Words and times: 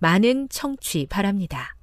많은 0.00 0.48
청취 0.48 1.06
바랍니다. 1.08 1.76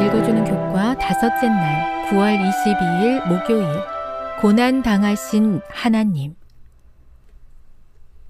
읽어주는 0.00 0.44
교과 0.44 0.96
다섯째 0.98 1.48
날 1.48 2.06
9월 2.08 2.38
22일 2.38 3.26
목요일 3.28 3.66
고난 4.40 4.82
당하신 4.82 5.60
하나님 5.68 6.36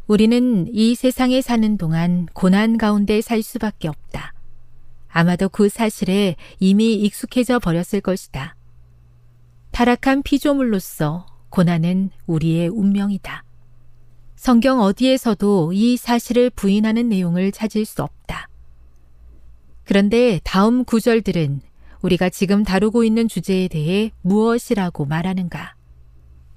우리는 0.06 0.66
이 0.72 0.94
세상에 0.94 1.42
사는 1.42 1.76
동안 1.76 2.26
고난 2.32 2.78
가운데 2.78 3.20
살 3.20 3.42
수밖에 3.42 3.88
없다. 3.88 4.37
아마도 5.08 5.48
그 5.48 5.68
사실에 5.68 6.36
이미 6.60 6.94
익숙해져 6.94 7.58
버렸을 7.58 8.00
것이다. 8.00 8.54
타락한 9.70 10.22
피조물로서 10.22 11.26
고난은 11.50 12.10
우리의 12.26 12.68
운명이다. 12.68 13.44
성경 14.36 14.80
어디에서도 14.80 15.72
이 15.72 15.96
사실을 15.96 16.50
부인하는 16.50 17.08
내용을 17.08 17.52
찾을 17.52 17.84
수 17.84 18.02
없다. 18.02 18.48
그런데 19.84 20.40
다음 20.44 20.84
구절들은 20.84 21.60
우리가 22.02 22.28
지금 22.28 22.62
다루고 22.62 23.04
있는 23.04 23.26
주제에 23.26 23.68
대해 23.68 24.12
무엇이라고 24.22 25.06
말하는가? 25.06 25.74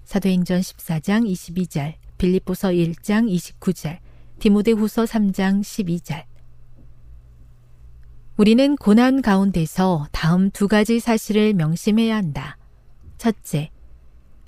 사도행전 0.04 0.60
14장 0.60 1.28
22절, 1.32 1.96
빌립보서 2.18 2.70
1장 2.70 3.32
29절, 3.34 3.98
디모데후서 4.40 5.06
3장 5.06 5.62
12절. 5.62 6.31
우리는 8.42 8.76
고난 8.76 9.22
가운데서 9.22 10.08
다음 10.12 10.50
두 10.50 10.68
가지 10.68 11.00
사실을 11.00 11.54
명심해야 11.54 12.16
한다. 12.16 12.58
첫째, 13.20 13.70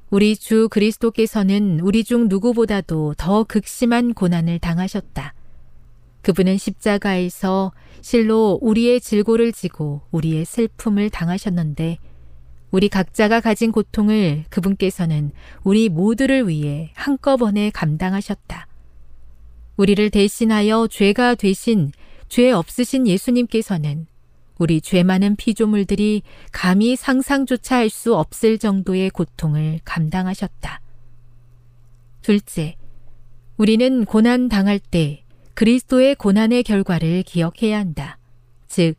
우리 0.09 0.35
주 0.35 0.67
그리스도께서는 0.71 1.79
우리 1.79 2.03
중 2.03 2.27
누구보다도 2.27 3.13
더 3.19 3.43
극심한 3.43 4.15
고난을 4.15 4.57
당하셨다. 4.57 5.35
그분은 6.23 6.57
십자가에서 6.57 7.71
실로 8.01 8.57
우리의 8.63 8.99
질고를 8.99 9.51
지고 9.51 10.01
우리의 10.09 10.45
슬픔을 10.45 11.11
당하셨는데 11.11 11.99
우리 12.71 12.89
각자가 12.89 13.41
가진 13.41 13.71
고통을 13.71 14.45
그분께서는 14.49 15.29
우리 15.63 15.89
모두를 15.89 16.47
위해 16.47 16.89
한꺼번에 16.95 17.69
감당하셨다. 17.69 18.65
우리를 19.77 20.09
대신하여 20.09 20.87
죄가 20.89 21.35
되신 21.35 21.91
죄 22.33 22.49
없으신 22.49 23.05
예수님께서는 23.05 24.07
우리 24.57 24.81
죄 24.81 25.03
많은 25.03 25.35
피조물들이 25.35 26.23
감히 26.51 26.95
상상조차 26.95 27.75
할 27.75 27.91
수 27.91 28.15
없을 28.15 28.57
정도의 28.57 29.11
고통을 29.11 29.79
감당하셨다. 29.85 30.81
둘째, 32.23 32.75
우리는 33.57 34.03
고난 34.05 34.49
당할 34.49 34.79
때 34.79 35.23
그리스도의 35.53 36.15
고난의 36.15 36.63
결과를 36.63 37.21
기억해야 37.21 37.77
한다. 37.77 38.17
즉, 38.67 38.95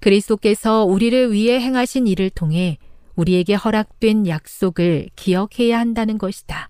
그리스도께서 0.00 0.82
우리를 0.82 1.30
위해 1.30 1.60
행하신 1.60 2.08
일을 2.08 2.30
통해 2.30 2.78
우리에게 3.14 3.54
허락된 3.54 4.26
약속을 4.26 5.10
기억해야 5.14 5.78
한다는 5.78 6.18
것이다. 6.18 6.68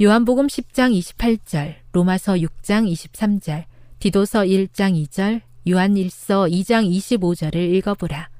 요한복음 0.00 0.46
10장 0.46 0.98
28절, 0.98 1.74
로마서 1.92 2.36
6장 2.36 2.90
23절, 2.90 3.68
디도서 4.00 4.44
1장 4.44 4.94
2절, 5.06 5.42
요한 5.68 5.94
1서 5.94 6.50
2장 6.50 6.90
25절을 6.90 7.56
읽어보라. 7.56 8.30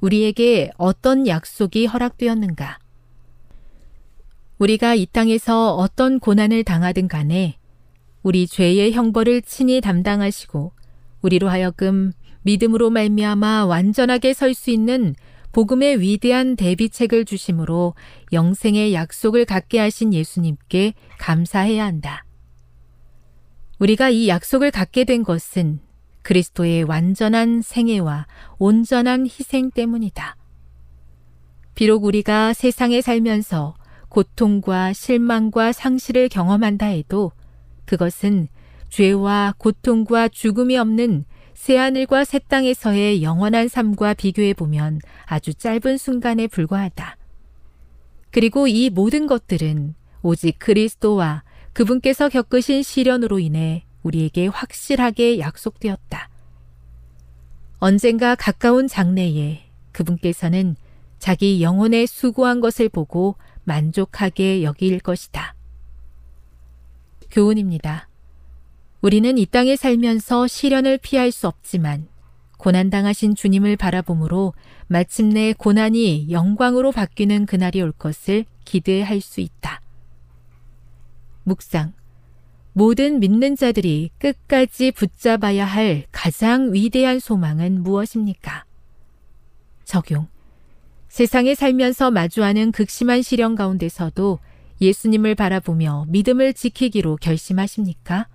우리에게 0.00 0.70
어떤 0.76 1.26
약속이 1.26 1.86
허락되었는가? 1.86 2.78
우리가 4.58 4.94
이 4.94 5.06
땅에서 5.06 5.74
어떤 5.74 6.20
고난을 6.20 6.62
당하든 6.62 7.08
간에 7.08 7.56
우리 8.22 8.46
죄의 8.46 8.92
형벌을 8.92 9.42
친히 9.42 9.80
담당하시고 9.80 10.72
우리로 11.22 11.48
하여금 11.48 12.12
믿음으로 12.42 12.90
말미암아 12.90 13.64
완전하게 13.64 14.32
설 14.32 14.54
수 14.54 14.70
있는 14.70 15.16
복음의 15.50 16.00
위대한 16.00 16.54
대비책을 16.54 17.24
주심으로 17.24 17.94
영생의 18.32 18.94
약속을 18.94 19.44
갖게 19.44 19.80
하신 19.80 20.14
예수님께 20.14 20.94
감사해야 21.18 21.84
한다. 21.84 22.24
우리가 23.78 24.10
이 24.10 24.28
약속을 24.28 24.70
갖게 24.70 25.04
된 25.04 25.22
것은 25.22 25.80
그리스도의 26.22 26.84
완전한 26.84 27.60
생애와 27.62 28.26
온전한 28.58 29.26
희생 29.26 29.70
때문이다. 29.70 30.36
비록 31.74 32.04
우리가 32.04 32.52
세상에 32.52 33.00
살면서 33.00 33.74
고통과 34.08 34.92
실망과 34.92 35.72
상실을 35.72 36.28
경험한다 36.28 36.86
해도 36.86 37.32
그것은 37.84 38.48
죄와 38.88 39.54
고통과 39.58 40.28
죽음이 40.28 40.78
없는 40.78 41.24
새하늘과 41.54 42.24
새 42.24 42.38
땅에서의 42.38 43.22
영원한 43.22 43.68
삶과 43.68 44.14
비교해 44.14 44.54
보면 44.54 45.00
아주 45.24 45.54
짧은 45.54 45.96
순간에 45.98 46.46
불과하다. 46.46 47.16
그리고 48.30 48.66
이 48.66 48.90
모든 48.90 49.26
것들은 49.26 49.94
오직 50.22 50.58
그리스도와 50.58 51.43
그분께서 51.74 52.28
겪으신 52.28 52.82
시련으로 52.82 53.40
인해 53.40 53.84
우리에게 54.02 54.46
확실하게 54.46 55.38
약속되었다. 55.40 56.30
언젠가 57.78 58.34
가까운 58.34 58.88
장래에 58.88 59.64
그분께서는 59.92 60.76
자기 61.18 61.62
영혼에 61.62 62.06
수고한 62.06 62.60
것을 62.60 62.88
보고 62.88 63.36
만족하게 63.64 64.62
여길 64.62 65.00
것이다. 65.00 65.54
교훈입니다. 67.30 68.08
우리는 69.00 69.36
이 69.36 69.44
땅에 69.44 69.76
살면서 69.76 70.46
시련을 70.46 70.98
피할 70.98 71.30
수 71.32 71.48
없지만 71.48 72.06
고난당하신 72.58 73.34
주님을 73.34 73.76
바라보므로 73.76 74.54
마침내 74.86 75.52
고난이 75.52 76.30
영광으로 76.30 76.92
바뀌는 76.92 77.46
그날이 77.46 77.82
올 77.82 77.92
것을 77.92 78.44
기대할 78.64 79.20
수 79.20 79.40
있다. 79.40 79.80
묵상. 81.44 81.92
모든 82.72 83.20
믿는 83.20 83.54
자들이 83.54 84.10
끝까지 84.18 84.90
붙잡아야 84.90 85.64
할 85.64 86.06
가장 86.10 86.72
위대한 86.72 87.20
소망은 87.20 87.82
무엇입니까? 87.82 88.64
적용. 89.84 90.26
세상에 91.08 91.54
살면서 91.54 92.10
마주하는 92.10 92.72
극심한 92.72 93.22
시련 93.22 93.54
가운데서도 93.54 94.40
예수님을 94.80 95.36
바라보며 95.36 96.06
믿음을 96.08 96.52
지키기로 96.52 97.18
결심하십니까? 97.20 98.26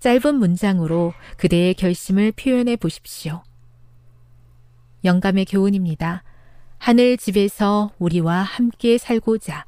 짧은 0.00 0.34
문장으로 0.34 1.14
그대의 1.38 1.72
결심을 1.72 2.32
표현해 2.32 2.76
보십시오. 2.76 3.42
영감의 5.04 5.46
교훈입니다. 5.46 6.22
하늘 6.76 7.16
집에서 7.16 7.92
우리와 7.98 8.42
함께 8.42 8.98
살고자. 8.98 9.64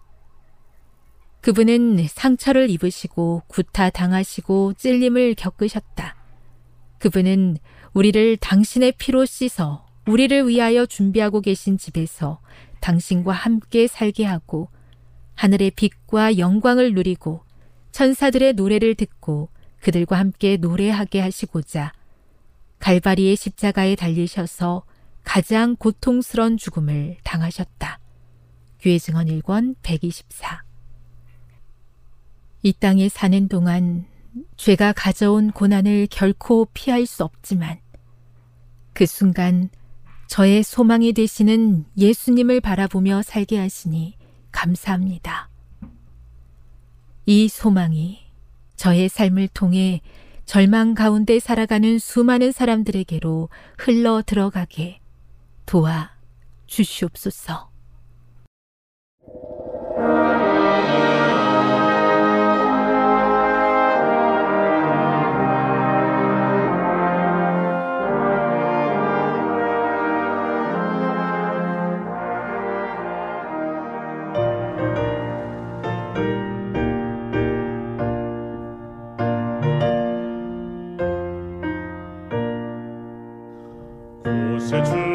그분은 1.45 2.07
상처를 2.09 2.71
입으시고 2.71 3.43
구타 3.49 3.91
당하시고 3.91 4.73
찔림을 4.79 5.35
겪으셨다. 5.35 6.17
그분은 6.97 7.59
우리를 7.93 8.39
당신의 8.39 8.95
피로 8.97 9.27
씻어 9.27 9.85
우리를 10.07 10.49
위하여 10.49 10.87
준비하고 10.87 11.43
계신 11.43 11.77
집에서 11.77 12.41
당신과 12.81 13.33
함께 13.33 13.87
살게 13.87 14.25
하고 14.25 14.71
하늘의 15.35 15.73
빛과 15.73 16.39
영광을 16.39 16.95
누리고 16.95 17.45
천사들의 17.93 18.55
노래를 18.55 18.95
듣고 18.95 19.51
그들과 19.83 20.19
함께 20.19 20.57
노래하게 20.57 21.21
하시고자 21.21 21.93
갈바리의 22.79 23.37
십자가에 23.37 23.97
달리셔서 23.97 24.85
가장 25.25 25.77
고통스런 25.77 26.57
죽음을 26.57 27.19
당하셨다. 27.23 28.01
교회 28.81 28.99
증언 28.99 29.27
1권 29.27 29.75
124. 29.83 30.74
이 32.65 32.73
땅에 32.73 33.11
사는 33.11 33.47
동안 33.47 34.07
죄가 34.57 34.95
가져온 34.95 35.51
고난을 35.51 36.09
결코 36.11 36.67
피할 36.73 37.05
수 37.05 37.23
없지만 37.23 37.79
그 38.95 39.05
순간 39.05 39.69
저의 40.29 40.63
소망이 40.63 41.13
되시는 41.13 41.85
예수님을 41.99 42.63
바라보며 42.63 43.21
살게 43.21 43.59
하시니 43.59 44.17
감사합니다. 44.51 45.51
이 47.27 47.49
소망이 47.49 48.21
저의 48.77 49.11
삶을 49.11 49.49
통해 49.49 50.01
절망 50.47 50.95
가운데 50.95 51.41
살아가는 51.41 51.99
수많은 51.99 52.51
사람들에게로 52.51 53.51
흘러 53.77 54.23
들어가게 54.25 55.01
도와 55.67 56.13
주시옵소서. 56.67 57.74
곳에 84.75 85.14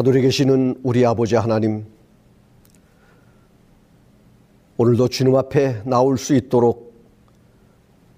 하늘에 0.00 0.22
계시는 0.22 0.80
우리 0.82 1.04
아버지 1.04 1.36
하나님, 1.36 1.84
오늘도 4.78 5.08
주님 5.08 5.36
앞에 5.36 5.82
나올 5.84 6.16
수 6.16 6.34
있도록 6.34 6.94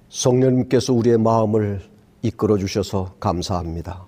성령님께서 0.09 0.93
우리의 0.93 1.19
마음을 1.19 1.83
이끌어 2.23 2.57
주셔서 2.57 3.17
감사합니다. 3.19 4.07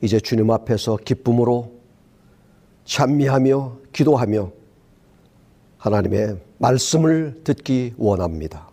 이제 0.00 0.18
주님 0.18 0.50
앞에서 0.50 0.96
기쁨으로 0.96 1.70
찬미하며 2.84 3.76
기도하며 3.92 4.50
하나님의 5.76 6.40
말씀을 6.58 7.42
듣기 7.44 7.94
원합니다. 7.96 8.68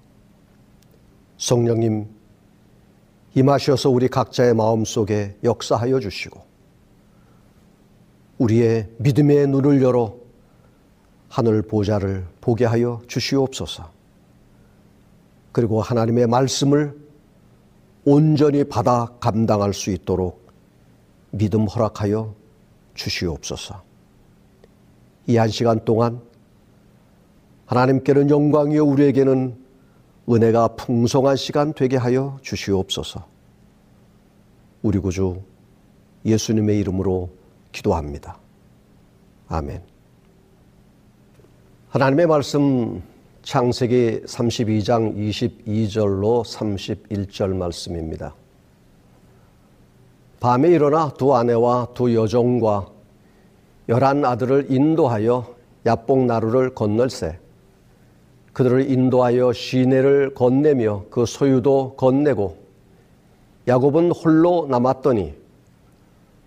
성령님, 1.37 2.07
임하셔서 3.35 3.91
우리 3.91 4.07
각자의 4.07 4.55
마음 4.55 4.83
속에 4.85 5.37
역사하여 5.43 5.99
주시고, 5.99 6.44
우리의 8.37 8.89
믿음의 8.97 9.47
눈을 9.47 9.81
열어 9.81 10.15
하늘 11.29 11.61
보좌를 11.61 12.25
보게 12.41 12.65
하여 12.65 13.01
주시옵소서. 13.07 13.89
그리고 15.51 15.81
하나님의 15.81 16.27
말씀을 16.27 16.97
온전히 18.03 18.63
받아 18.63 19.07
감당할 19.19 19.73
수 19.73 19.89
있도록 19.91 20.45
믿음 21.31 21.65
허락하여 21.65 22.33
주시옵소서. 22.93 23.81
이 25.27 25.37
한 25.37 25.49
시간 25.49 25.83
동안 25.83 26.21
하나님께는 27.65 28.29
영광이요 28.29 28.85
우리에게는 28.85 29.57
은혜가 30.29 30.69
풍성한 30.75 31.35
시간 31.35 31.73
되게 31.73 31.97
하여 31.97 32.37
주시옵소서. 32.41 33.25
우리 34.83 34.99
구주 34.99 35.41
예수님의 36.25 36.79
이름으로 36.79 37.29
기도합니다. 37.75 38.37
아멘. 39.49 39.81
하나님의 41.89 42.27
말씀 42.27 43.03
창세기 43.43 44.21
32장 44.25 45.15
22절로 45.15 46.43
31절 46.45 47.53
말씀입니다. 47.55 48.33
밤에 50.39 50.69
일어나 50.69 51.11
두 51.17 51.35
아내와 51.35 51.89
두 51.93 52.13
여종과 52.15 52.87
열한 53.89 54.25
아들을 54.25 54.67
인도하여 54.69 55.55
야복 55.85 56.25
나루를 56.25 56.73
건널세 56.73 57.39
그들을 58.53 58.89
인도하여 58.89 59.51
시내를 59.51 60.33
건네며 60.33 61.05
그 61.09 61.25
소유도 61.25 61.95
건네고 61.97 62.57
야곱은 63.67 64.11
홀로 64.11 64.65
남았더니 64.69 65.44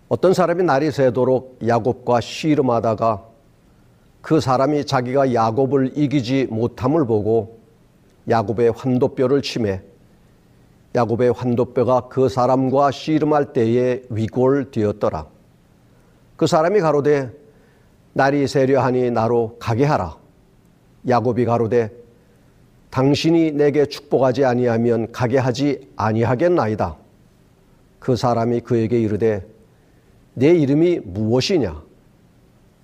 어떤 0.09 0.33
사람이 0.33 0.62
날이 0.62 0.91
새도록 0.91 1.59
야곱과 1.67 2.23
씨름하다가 2.23 3.25
그 4.23 4.41
사람이 4.41 4.87
자기가 4.87 5.35
야곱을 5.35 5.93
이기지 5.97 6.49
못함을 6.50 7.07
보고 7.07 7.59
야곱의 8.29 8.73
환도뼈를 8.73 9.43
치매 9.43 9.83
야곱의 10.95 11.33
환도뼈가 11.33 12.09
그 12.09 12.31
사람과 12.31 12.91
씨름할 12.91 13.53
때에 13.53 14.03
위골되었더라. 14.09 15.27
그 16.37 16.47
사람이 16.47 16.81
가로되 16.81 17.31
날이 18.15 18.49
세려하니 18.49 19.11
나로 19.11 19.57
가게 19.59 19.85
하라. 19.85 20.17
야곱이 21.07 21.45
가로되 21.45 21.93
당신이 22.91 23.53
내게 23.53 23.85
축복하지 23.85 24.47
아니하면 24.47 25.12
가게 25.12 25.37
하지 25.37 25.91
아니하겠나이다. 25.97 26.97
그 27.99 28.17
사람이 28.17 28.61
그에게 28.61 28.99
이르되 28.99 29.58
내 30.38 30.54
이름이 30.54 31.00
무엇이냐? 31.00 31.83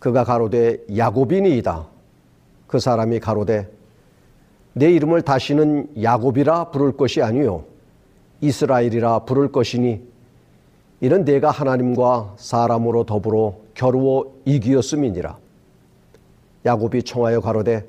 그가 0.00 0.24
가로되 0.24 0.78
야곱이니이다. 0.94 1.86
그 2.66 2.80
사람이 2.80 3.20
가로되 3.20 3.70
내 4.72 4.90
이름을 4.92 5.22
다시는 5.22 6.02
야곱이라 6.02 6.70
부를 6.70 6.96
것이 6.96 7.22
아니요 7.22 7.64
이스라엘이라 8.40 9.20
부를 9.20 9.52
것이니 9.52 10.02
이는 11.00 11.24
내가 11.24 11.52
하나님과 11.52 12.34
사람으로 12.38 13.04
더불어 13.04 13.54
겨루어 13.74 14.32
이기었음이니라. 14.44 15.38
야곱이 16.66 17.04
청하여 17.04 17.40
가로되 17.40 17.86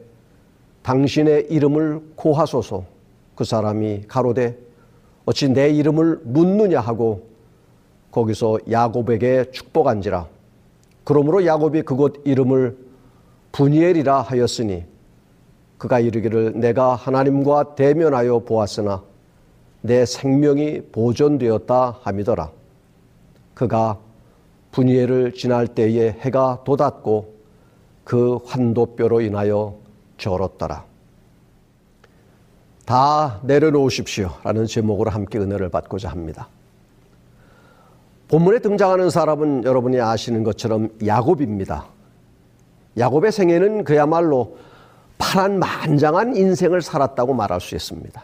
당신의 0.83 1.47
이름을 1.49 2.01
고하소서. 2.15 2.83
그 3.33 3.43
사람이 3.43 4.03
가로되 4.07 4.57
어찌 5.25 5.49
내 5.49 5.71
이름을 5.71 6.21
묻느냐 6.23 6.79
하고 6.81 7.34
거기서 8.15 8.59
야곱에게 8.71 9.51
축복한지라. 9.51 10.27
그러므로 11.03 11.45
야곱이 11.45 11.81
그곳 11.81 12.21
이름을 12.23 12.77
분이엘이라 13.51 14.21
하였으니 14.21 14.85
그가 15.77 15.99
이르기를 15.99 16.53
내가 16.57 16.95
하나님과 16.95 17.75
대면하여 17.75 18.39
보았으나 18.39 19.03
내 19.81 20.05
생명이 20.05 20.83
보존되었다 20.93 21.99
함이더라. 22.03 22.51
그가 23.53 23.99
분이엘을 24.71 25.33
지날 25.33 25.67
때에 25.67 26.11
해가 26.21 26.61
돋았고 26.63 27.33
그 28.05 28.37
환도뼈로 28.45 29.21
인하여 29.21 29.75
절었더라. 30.17 30.85
다 32.85 33.41
내려놓으십시오. 33.43 34.29
라는 34.43 34.67
제목으로 34.67 35.11
함께 35.11 35.37
은혜를 35.37 35.67
받고자 35.67 36.09
합니다. 36.09 36.47
본문에 38.35 38.59
등장하는 38.59 39.09
사람은 39.09 39.63
여러분이 39.63 40.01
아시는 40.01 40.43
것처럼 40.43 40.89
야곱입니다. 41.05 41.85
야곱의 42.97 43.31
생애는 43.31 43.85
그야말로 43.85 44.57
파란 45.17 45.57
만장한 45.57 46.35
인생을 46.35 46.81
살았다고 46.81 47.33
말할 47.33 47.61
수 47.61 47.75
있습니다. 47.75 48.21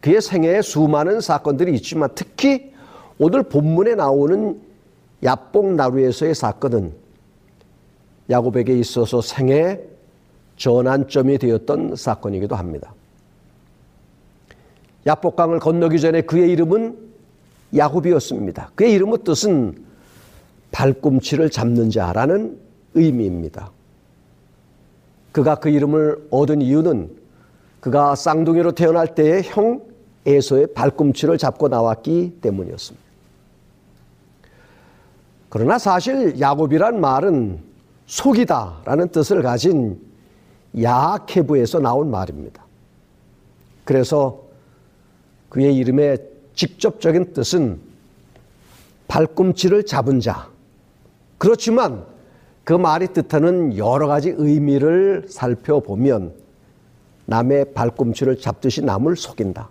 그의 0.00 0.22
생애에 0.22 0.62
수많은 0.62 1.20
사건들이 1.20 1.74
있지만 1.74 2.08
특히 2.14 2.72
오늘 3.18 3.42
본문에 3.42 3.94
나오는 3.94 4.58
야복 5.22 5.74
나루에서의 5.74 6.34
사건은 6.34 6.94
야곱에게 8.30 8.72
있어서 8.78 9.20
생애 9.20 9.80
전환점이 10.56 11.36
되었던 11.36 11.96
사건이기도 11.96 12.56
합니다. 12.56 12.94
야복강을 15.06 15.58
건너기 15.58 16.00
전에 16.00 16.22
그의 16.22 16.50
이름은 16.52 17.04
야곱이었습니다. 17.76 18.70
그의 18.74 18.92
이름의 18.92 19.18
뜻은 19.24 19.84
발꿈치를 20.70 21.50
잡는 21.50 21.90
자라는 21.90 22.58
의미입니다. 22.94 23.70
그가 25.32 25.56
그 25.56 25.68
이름을 25.68 26.28
얻은 26.30 26.62
이유는 26.62 27.10
그가 27.80 28.14
쌍둥이로 28.14 28.72
태어날 28.72 29.14
때의 29.14 29.42
형 29.44 29.82
에서의 30.26 30.68
발꿈치를 30.68 31.36
잡고 31.36 31.68
나왔기 31.68 32.38
때문이었습니다. 32.40 33.04
그러나 35.50 35.78
사실 35.78 36.40
야곱이란 36.40 37.00
말은 37.00 37.60
속이다라는 38.06 39.08
뜻을 39.08 39.42
가진 39.42 40.00
야케브에서 40.80 41.78
나온 41.80 42.10
말입니다. 42.10 42.64
그래서 43.84 44.42
그의 45.50 45.76
이름의 45.76 46.33
직접적인 46.54 47.32
뜻은 47.32 47.80
발꿈치를 49.08 49.84
잡은 49.84 50.20
자. 50.20 50.48
그렇지만 51.38 52.04
그 52.64 52.72
말이 52.72 53.08
뜻하는 53.08 53.76
여러 53.76 54.06
가지 54.06 54.32
의미를 54.36 55.26
살펴보면 55.28 56.32
남의 57.26 57.74
발꿈치를 57.74 58.38
잡듯이 58.38 58.82
남을 58.82 59.16
속인다. 59.16 59.68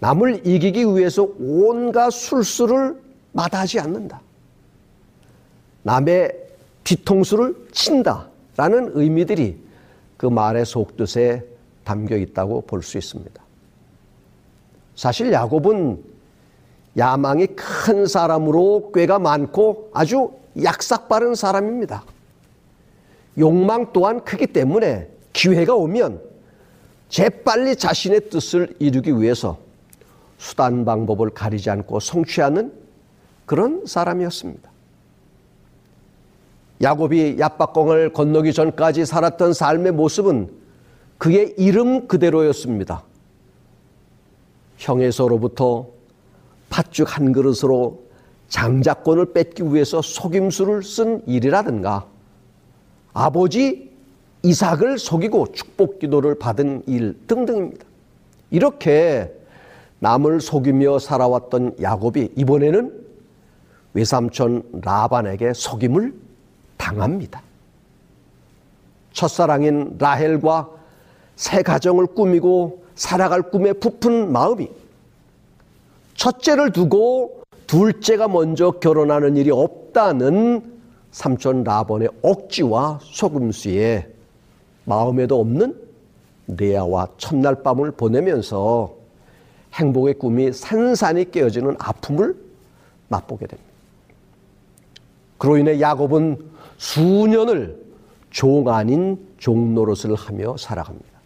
남을 0.00 0.46
이기기 0.46 0.84
위해서 0.84 1.28
온갖 1.40 2.10
술수를 2.10 3.00
마다하지 3.32 3.80
않는다. 3.80 4.20
남의 5.82 6.32
뒤통수를 6.84 7.68
친다 7.72 8.28
라는 8.56 8.90
의미들이 8.94 9.58
그 10.16 10.26
말의 10.26 10.64
속뜻에 10.64 11.44
담겨 11.84 12.16
있다고 12.16 12.62
볼 12.62 12.82
수 12.82 12.98
있습니다. 12.98 13.45
사실 14.96 15.32
야곱은 15.32 16.02
야망이 16.96 17.48
큰 17.48 18.06
사람으로 18.06 18.90
꾀가 18.92 19.18
많고 19.18 19.90
아주 19.92 20.30
약삭 20.60 21.08
빠른 21.08 21.34
사람입니다. 21.34 22.04
욕망 23.38 23.92
또한 23.92 24.24
크기 24.24 24.46
때문에 24.46 25.08
기회가 25.34 25.74
오면 25.74 26.22
재빨리 27.10 27.76
자신의 27.76 28.30
뜻을 28.30 28.74
이루기 28.78 29.12
위해서 29.20 29.58
수단 30.38 30.86
방법을 30.86 31.30
가리지 31.30 31.68
않고 31.68 32.00
성취하는 32.00 32.72
그런 33.44 33.84
사람이었습니다. 33.86 34.70
야곱이 36.82 37.36
야박공을 37.38 38.12
건너기 38.12 38.52
전까지 38.52 39.06
살았던 39.06 39.52
삶의 39.52 39.92
모습은 39.92 40.50
그의 41.18 41.54
이름 41.56 42.08
그대로였습니다. 42.08 43.02
형에서로부터 44.76 45.86
팥죽 46.70 47.16
한 47.16 47.32
그릇으로 47.32 48.04
장자권을 48.48 49.32
뺏기 49.32 49.62
위해서 49.64 50.02
속임수를 50.02 50.82
쓴 50.82 51.22
일이라든가 51.26 52.06
아버지 53.12 53.90
이삭을 54.42 54.98
속이고 54.98 55.52
축복 55.52 55.98
기도를 55.98 56.38
받은 56.38 56.84
일 56.86 57.18
등등입니다. 57.26 57.84
이렇게 58.50 59.32
남을 59.98 60.40
속이며 60.40 60.98
살아왔던 60.98 61.76
야곱이 61.80 62.32
이번에는 62.36 63.06
외삼촌 63.94 64.62
라반에게 64.82 65.52
속임을 65.54 66.14
당합니다. 66.76 67.42
첫사랑인 69.12 69.96
라헬과 69.98 70.68
새 71.34 71.62
가정을 71.62 72.06
꾸미고 72.06 72.84
살아갈 72.96 73.42
꿈에 73.42 73.72
부푼 73.74 74.32
마음이 74.32 74.68
첫째를 76.14 76.72
두고 76.72 77.42
둘째가 77.66 78.26
먼저 78.28 78.72
결혼하는 78.72 79.36
일이 79.36 79.50
없다는 79.50 80.76
삼촌 81.12 81.62
라본의 81.62 82.08
억지와 82.22 82.98
속임수에 83.02 84.08
마음에도 84.84 85.40
없는 85.40 85.76
레아와 86.48 87.08
첫날 87.18 87.62
밤을 87.62 87.92
보내면서 87.92 88.94
행복의 89.74 90.14
꿈이 90.14 90.52
산산이 90.52 91.30
깨어지는 91.30 91.76
아픔을 91.78 92.36
맛보게 93.08 93.46
됩니다. 93.46 93.70
그로 95.38 95.58
인해 95.58 95.80
야곱은 95.80 96.38
수년을 96.78 97.84
종 98.30 98.68
아닌 98.68 99.18
종 99.38 99.74
노릇을 99.74 100.14
하며 100.14 100.56
살아갑니다. 100.56 101.16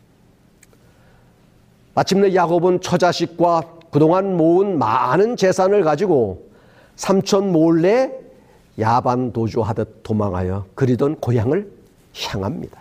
마침내 1.94 2.34
야곱은 2.34 2.80
처자식과 2.80 3.78
그동안 3.90 4.36
모은 4.36 4.78
많은 4.78 5.36
재산을 5.36 5.82
가지고 5.82 6.48
삼촌 6.96 7.52
몰래 7.52 8.12
야반 8.78 9.32
도주하듯 9.32 10.02
도망하여 10.02 10.66
그리던 10.74 11.16
고향을 11.16 11.70
향합니다. 12.14 12.80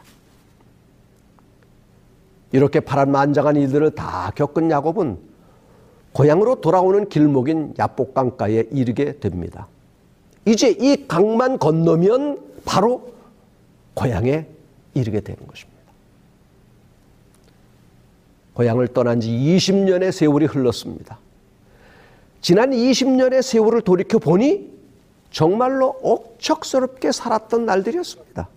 이렇게 2.51 2.79
파란만장한 2.79 3.55
일들을 3.55 3.91
다 3.91 4.31
겪은 4.35 4.71
야곱은 4.71 5.17
고향으로 6.13 6.61
돌아오는 6.61 7.07
길목인 7.07 7.75
야복강가에 7.77 8.69
이르게 8.71 9.19
됩니다. 9.19 9.67
이제 10.45 10.69
이 10.69 11.07
강만 11.07 11.59
건너면 11.59 12.39
바로 12.65 13.13
고향에 13.93 14.47
이르게 14.95 15.21
되는 15.21 15.45
것입니다. 15.45 15.78
고향을 18.59 18.89
떠난 18.89 19.21
지 19.21 19.29
20년의 19.29 20.11
세월이 20.11 20.45
흘렀습니다. 20.45 21.17
지난 22.41 22.71
20년의 22.71 23.41
세월을 23.41 23.83
돌이켜 23.83 24.19
보니 24.19 24.69
정말로 25.31 25.97
억척스럽게 26.03 27.13
살았던 27.13 27.65
날들이었습니다. 27.65 28.49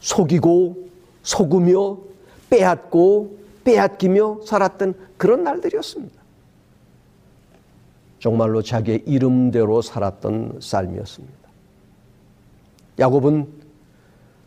속이고 0.00 0.88
속으며 1.22 1.96
빼앗고 2.50 3.38
빼앗기며 3.64 4.40
살았던 4.44 4.94
그런 5.16 5.44
날들이었습니다. 5.44 6.22
정말로 8.18 8.60
자기의 8.60 9.04
이름대로 9.06 9.80
살았던 9.80 10.58
삶이었습니다. 10.60 11.48
야곱은 12.98 13.46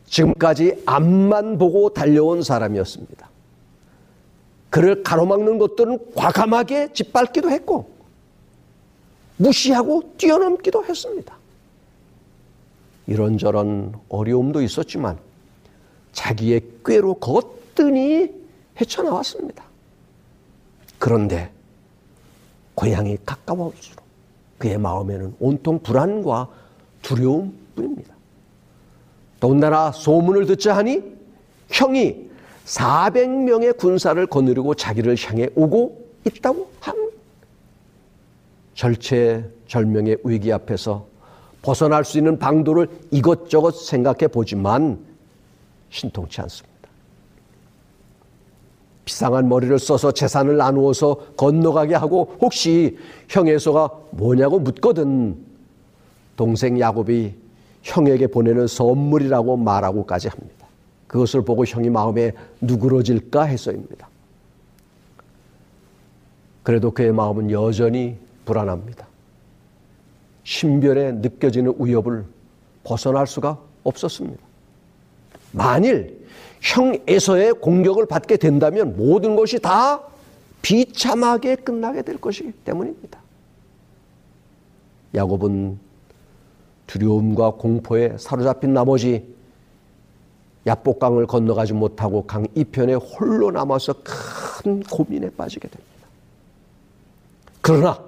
지금까지 0.06 0.84
앞만 0.86 1.58
보고 1.58 1.90
달려온 1.90 2.44
사람이었습니다. 2.44 3.29
그를 4.70 5.04
가로막는 5.04 5.58
것들은 5.58 6.14
과감하게 6.14 6.94
짓밟기도 6.94 7.50
했고 7.50 7.92
무시하고 9.38 10.14
뛰어넘기도 10.18 10.86
했습니다. 10.86 11.38
이런저런 13.08 13.96
어려움도 14.10 14.62
있었지만 14.62 15.18
자기의 16.12 16.62
꾀로 16.86 17.16
거뜬히 17.16 18.32
헤쳐나왔습니다. 18.80 19.64
그런데 21.00 21.52
고향이 22.76 23.18
가까워올수록 23.26 24.04
그의 24.58 24.78
마음에는 24.78 25.36
온통 25.40 25.80
불안과 25.80 26.48
두려움 27.02 27.58
뿐입니다. 27.76 28.14
더군다나 29.40 29.92
소문을 29.92 30.46
듣자 30.46 30.76
하니 30.76 31.02
형이 31.70 32.29
400명의 32.70 33.76
군사를 33.76 34.24
거느리고 34.28 34.76
자기를 34.76 35.16
향해 35.26 35.50
오고 35.56 36.08
있다고 36.26 36.70
한 36.80 37.10
절체절명의 38.76 40.18
위기 40.24 40.54
앞에서 40.54 41.08
벗어날 41.62 42.06
수 42.06 42.18
있는 42.18 42.38
방도를 42.38 42.88
이것저것 43.12 43.72
생각해 43.72 44.28
보지만 44.28 45.00
신통치 45.90 46.42
않습니다. 46.42 46.70
비상한 49.04 49.50
머리를 49.50 49.78
써서 49.80 50.12
재산을 50.12 50.58
나누어서 50.58 51.16
건너가게 51.36 51.96
하고 51.96 52.38
혹시 52.40 52.98
형에서가 53.28 53.90
뭐냐고 54.12 54.60
묻거든 54.60 55.36
동생 56.36 56.80
야곱이 56.80 57.34
형에게 57.82 58.28
보내는 58.28 58.68
선물이라고 58.68 59.58
말하고까지 59.58 60.28
합니다. 60.28 60.59
그것을 61.10 61.42
보고 61.42 61.66
형이 61.66 61.90
마음에 61.90 62.32
누그러질까 62.62 63.44
해서입니다. 63.44 64.08
그래도 66.62 66.92
그의 66.92 67.12
마음은 67.12 67.50
여전히 67.50 68.16
불안합니다. 68.46 69.08
신변에 70.44 71.14
느껴지는 71.14 71.74
위협을 71.80 72.26
벗어날 72.84 73.26
수가 73.26 73.60
없었습니다. 73.84 74.42
만일 75.52 76.28
형 76.62 76.96
에서의 77.08 77.54
공격을 77.54 78.06
받게 78.06 78.38
된다면 78.38 78.96
모든 78.96 79.36
것이 79.36 79.60
다 79.60 80.04
비참하게 80.62 81.56
끝나게 81.56 82.04
될 82.04 82.18
것이기 82.18 82.52
때문입니다. 82.52 83.20
야곱은 85.16 85.80
두려움과 86.86 87.52
공포에 87.52 88.16
사로잡힌 88.20 88.76
나머지 88.76 89.39
야복강을 90.70 91.26
건너가지 91.26 91.74
못하고 91.74 92.26
강 92.28 92.46
이편에 92.56 92.94
홀로 92.94 93.50
남아서 93.50 93.96
큰 94.04 94.82
고민에 94.84 95.32
빠지게 95.32 95.68
됩니다. 95.68 96.08
그러나 97.62 98.00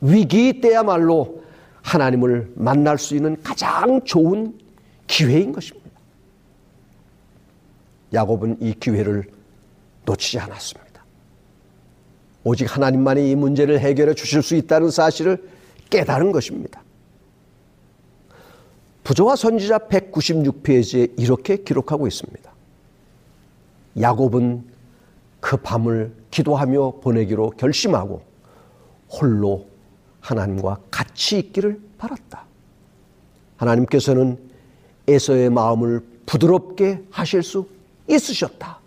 위기 0.00 0.60
때야말로 0.60 1.42
하나님을 1.82 2.52
만날 2.56 2.98
수 2.98 3.14
있는 3.14 3.40
가장 3.42 4.04
좋은 4.04 4.58
기회인 5.06 5.52
것입니다. 5.52 5.88
야곱은 8.12 8.58
이 8.60 8.74
기회를 8.74 9.30
놓치지 10.04 10.40
않았습니다. 10.40 10.88
오직 12.42 12.74
하나님만이 12.74 13.30
이 13.30 13.34
문제를 13.36 13.78
해결해 13.78 14.14
주실 14.14 14.42
수 14.42 14.56
있다는 14.56 14.90
사실을 14.90 15.48
깨달은 15.90 16.32
것입니다. 16.32 16.82
부조와 19.08 19.36
선지자 19.36 19.78
196페이지에 19.88 21.18
이렇게 21.18 21.56
기록하고 21.56 22.06
있습니다. 22.06 22.52
야곱은 23.98 24.62
그 25.40 25.56
밤을 25.56 26.12
기도하며 26.30 27.00
보내기로 27.00 27.52
결심하고 27.52 28.22
홀로 29.08 29.66
하나님과 30.20 30.80
같이 30.90 31.38
있기를 31.38 31.80
바랐다. 31.96 32.44
하나님께서는 33.56 34.38
에서의 35.08 35.48
마음을 35.48 36.06
부드럽게 36.26 37.02
하실 37.10 37.42
수 37.42 37.66
있으셨다. 38.10 38.78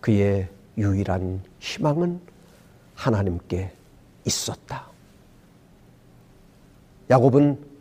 그의 0.00 0.48
유일한 0.76 1.44
희망은 1.60 2.20
하나님께 2.96 3.70
있었다. 4.26 4.88
야곱은 7.08 7.77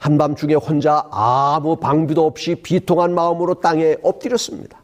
한밤중에 0.00 0.54
혼자 0.54 1.06
아무 1.10 1.76
방비도 1.76 2.24
없이 2.26 2.54
비통한 2.56 3.14
마음으로 3.14 3.54
땅에 3.54 3.96
엎드렸습니다. 4.02 4.80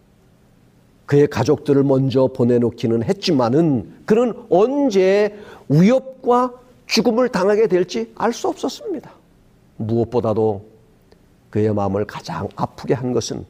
그의 1.07 1.26
가족들을 1.29 1.83
먼저 1.85 2.26
보내놓기는 2.29 3.02
했지만은 3.02 3.94
그는 4.05 4.35
언제 4.50 5.35
위협과 5.68 6.52
죽음을 6.87 7.31
당하게 7.31 7.66
될지 7.66 8.12
알 8.14 8.33
수 8.33 8.48
없었습니다. 8.48 9.11
무엇보다도 9.79 10.62
그의 11.50 11.72
마음을 11.72 12.05
가장 12.05 12.48
아프게 12.55 12.92
한 12.92 13.12
것은 13.12 13.44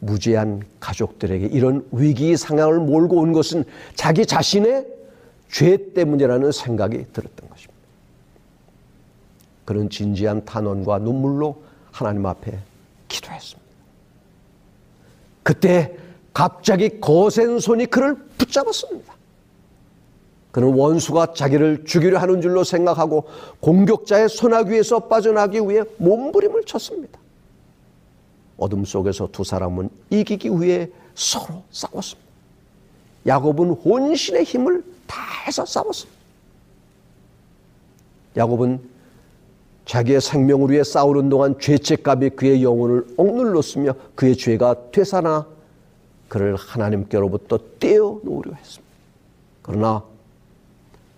무지한 0.00 0.62
가족들에게 0.80 1.46
이런 1.46 1.86
위기 1.92 2.36
상황을 2.36 2.80
몰고 2.80 3.18
온 3.20 3.32
것은 3.32 3.64
자기 3.94 4.26
자신의 4.26 4.86
죄 5.48 5.92
때문이라는 5.94 6.50
생각이 6.50 7.06
들었던 7.12 7.48
것입니다. 7.48 7.75
그런 9.66 9.90
진지한 9.90 10.46
탄원과 10.46 11.00
눈물로 11.00 11.62
하나님 11.90 12.24
앞에 12.24 12.58
기도했습니다. 13.08 13.66
그때 15.42 15.96
갑자기 16.32 17.00
거센 17.00 17.58
손이 17.58 17.86
그를 17.86 18.16
붙잡았습니다. 18.38 19.14
그는 20.52 20.72
원수가 20.72 21.34
자기를 21.34 21.84
죽이려 21.84 22.18
하는 22.18 22.40
줄로 22.40 22.64
생각하고 22.64 23.28
공격자의 23.60 24.30
손아귀에서 24.30 25.00
빠져나기 25.00 25.60
위해 25.60 25.82
몸부림을 25.98 26.64
쳤습니다. 26.64 27.18
어둠 28.56 28.84
속에서 28.84 29.28
두 29.30 29.44
사람은 29.44 29.90
이기기 30.08 30.48
위해 30.48 30.88
서로 31.14 31.62
싸웠습니다. 31.70 32.26
야곱은 33.26 33.70
혼신의 33.70 34.44
힘을 34.44 34.84
다해서 35.06 35.66
싸웠습니다. 35.66 36.16
야곱은 38.36 38.95
자기의 39.86 40.20
생명을 40.20 40.70
위해 40.70 40.82
싸우는 40.82 41.28
동안 41.28 41.58
죄책감이 41.58 42.30
그의 42.30 42.62
영혼을 42.62 43.06
억눌렀으며 43.16 43.94
그의 44.14 44.36
죄가 44.36 44.90
되사나 44.90 45.46
그를 46.28 46.56
하나님께로부터 46.56 47.58
떼어놓으려 47.78 48.52
했습니다. 48.52 48.92
그러나 49.62 50.02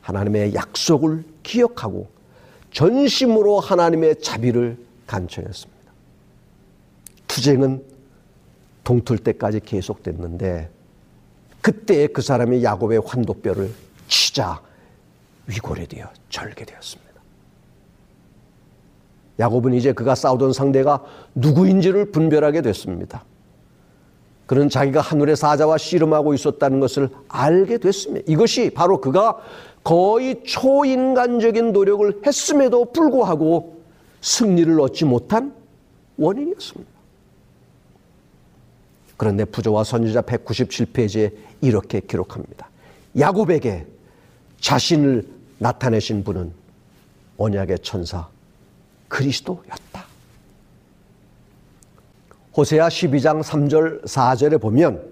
하나님의 0.03 0.55
약속을 0.55 1.25
기억하고 1.43 2.09
전심으로 2.71 3.61
하나님의 3.61 4.21
자비를 4.21 4.77
간청했습니다. 5.07 5.79
투쟁은 7.27 7.83
동틀 8.85 9.19
때까지 9.19 9.61
계속됐는데 9.61 10.71
그때 11.63 12.07
그 12.07 12.21
사람이 12.21 12.63
야곱의 12.63 13.01
환도뼈를 13.05 13.73
치자 14.09 14.61
위골이 15.47 15.87
되어 15.87 16.11
절게 16.29 16.65
되었습니다. 16.67 17.08
야곱은 19.38 19.74
이제 19.74 19.92
그가 19.92 20.14
싸우던 20.14 20.53
상대가 20.53 21.05
누구인지를 21.35 22.11
분별하게 22.11 22.62
됐습니다. 22.62 23.24
그는 24.46 24.68
자기가 24.68 25.01
하늘의 25.01 25.37
사자와 25.37 25.77
씨름하고 25.77 26.33
있었다는 26.35 26.81
것을 26.81 27.11
알게 27.29 27.79
됐습니다. 27.79 28.24
이것이 28.27 28.70
바로 28.70 29.01
그가 29.01 29.38
거의 29.85 30.42
초인간적인 30.42 31.72
노력을 31.72 32.20
했음에도 32.27 32.87
불구하고 32.87 33.83
승리를 34.22 34.81
얻지 34.81 35.05
못한 35.05 35.55
원인이었습니다. 36.16 36.90
그런데 39.18 39.44
부조와 39.44 39.85
선지자 39.85 40.22
197페이지에 40.22 41.33
이렇게 41.61 42.01
기록합니다. 42.01 42.70
야곱에게 43.18 43.87
자신을 44.61 45.27
나타내신 45.59 46.24
분은 46.24 46.53
언약의 47.37 47.81
천사 47.81 48.29
그리스도였다. 49.09 50.05
호세아 52.57 52.88
12장 52.88 53.42
3절 53.42 54.05
4절에 54.05 54.61
보면 54.61 55.03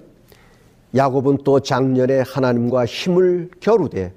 야곱은 0.95 1.39
또 1.45 1.61
작년에 1.61 2.21
하나님과 2.21 2.87
힘을 2.87 3.51
겨루되 3.61 4.13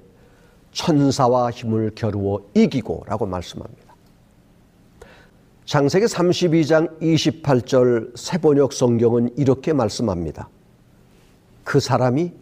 천사와 0.72 1.50
힘을 1.50 1.92
겨루어 1.94 2.40
이기고 2.54 3.04
라고 3.06 3.26
말씀합니다. 3.26 3.94
창세기 5.64 6.06
32장 6.06 7.00
28절 7.00 8.16
세번역 8.16 8.72
성경은 8.72 9.30
이렇게 9.36 9.72
말씀합니다. 9.72 10.48
그 11.62 11.78
사람이 11.78 12.32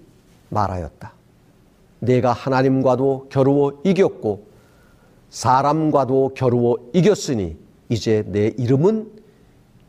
말하였다. 0.48 1.12
내가 2.00 2.32
하나님과도 2.32 3.26
겨루어 3.30 3.78
이겼고 3.84 4.47
사람과도 5.30 6.32
겨루어 6.34 6.76
이겼으니 6.92 7.56
이제 7.88 8.24
내 8.26 8.48
이름은 8.56 9.10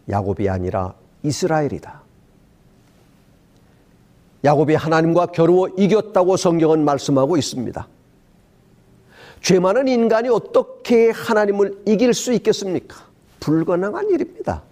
야곱이 0.09 0.49
아니라 0.49 0.95
이스라엘이다. 1.23 2.01
야곱이 4.43 4.75
하나님과 4.75 5.27
겨루어 5.27 5.67
이겼다고 5.69 6.37
성경은 6.37 6.85
말씀하고 6.85 7.37
있습니다. 7.37 7.87
죄 9.41 9.59
많은 9.59 9.87
인간이 9.87 10.29
어떻게 10.29 11.09
하나님을 11.11 11.83
이길 11.85 12.13
수 12.13 12.33
있겠습니까? 12.33 13.05
불가능한 13.39 14.09
일입니다. 14.09 14.63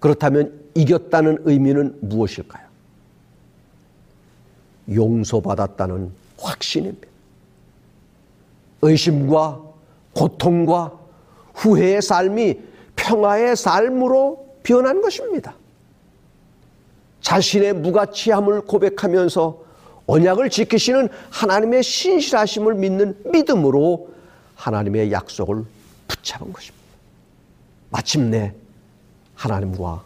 그렇다면 0.00 0.60
이겼다는 0.74 1.42
의미는 1.44 1.96
무엇일까요? 2.02 2.64
용서받았다는 4.92 6.12
확신입니다. 6.38 7.13
의심과 8.84 9.62
고통과 10.12 10.92
후회의 11.54 12.02
삶이 12.02 12.60
평화의 12.96 13.56
삶으로 13.56 14.58
변한 14.62 15.00
것입니다. 15.00 15.56
자신의 17.20 17.72
무가치함을 17.74 18.62
고백하면서 18.62 19.64
언약을 20.06 20.50
지키시는 20.50 21.08
하나님의 21.30 21.82
신실하심을 21.82 22.74
믿는 22.74 23.16
믿음으로 23.32 24.10
하나님의 24.54 25.10
약속을 25.10 25.64
붙잡은 26.06 26.52
것입니다. 26.52 26.84
마침내 27.90 28.52
하나님과 29.34 30.04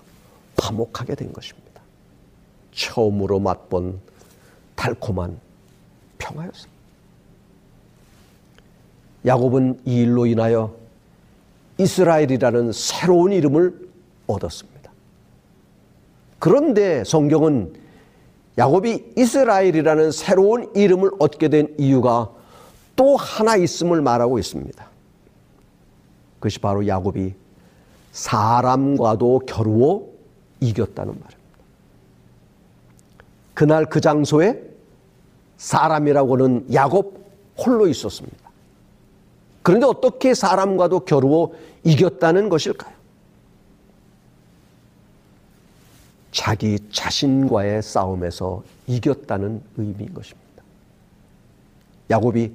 화목하게 0.58 1.16
된 1.16 1.32
것입니다. 1.32 1.82
처음으로 2.72 3.40
맛본 3.40 4.00
달콤한 4.76 5.40
평화였습니다. 6.18 6.77
야곱은 9.26 9.80
이 9.84 10.02
일로 10.02 10.26
인하여 10.26 10.74
이스라엘이라는 11.78 12.72
새로운 12.72 13.32
이름을 13.32 13.88
얻었습니다. 14.26 14.90
그런데 16.38 17.04
성경은 17.04 17.74
야곱이 18.58 19.12
이스라엘이라는 19.16 20.10
새로운 20.10 20.70
이름을 20.74 21.12
얻게 21.18 21.48
된 21.48 21.74
이유가 21.78 22.30
또 22.96 23.16
하나 23.16 23.56
있음을 23.56 24.02
말하고 24.02 24.38
있습니다. 24.38 24.88
그것이 26.34 26.58
바로 26.58 26.86
야곱이 26.86 27.34
사람과도 28.12 29.42
겨루어 29.46 30.02
이겼다는 30.60 31.12
말입니다. 31.12 31.38
그날 33.54 33.86
그 33.86 34.00
장소에 34.00 34.60
사람이라고는 35.56 36.72
야곱 36.72 37.18
홀로 37.58 37.86
있었습니다. 37.88 38.47
그런데 39.62 39.86
어떻게 39.86 40.34
사람과도 40.34 41.00
겨루어 41.00 41.52
이겼다는 41.84 42.48
것일까요? 42.48 42.98
자기 46.30 46.78
자신과의 46.90 47.82
싸움에서 47.82 48.62
이겼다는 48.86 49.62
의미인 49.76 50.14
것입니다. 50.14 50.62
야곱이 52.10 52.52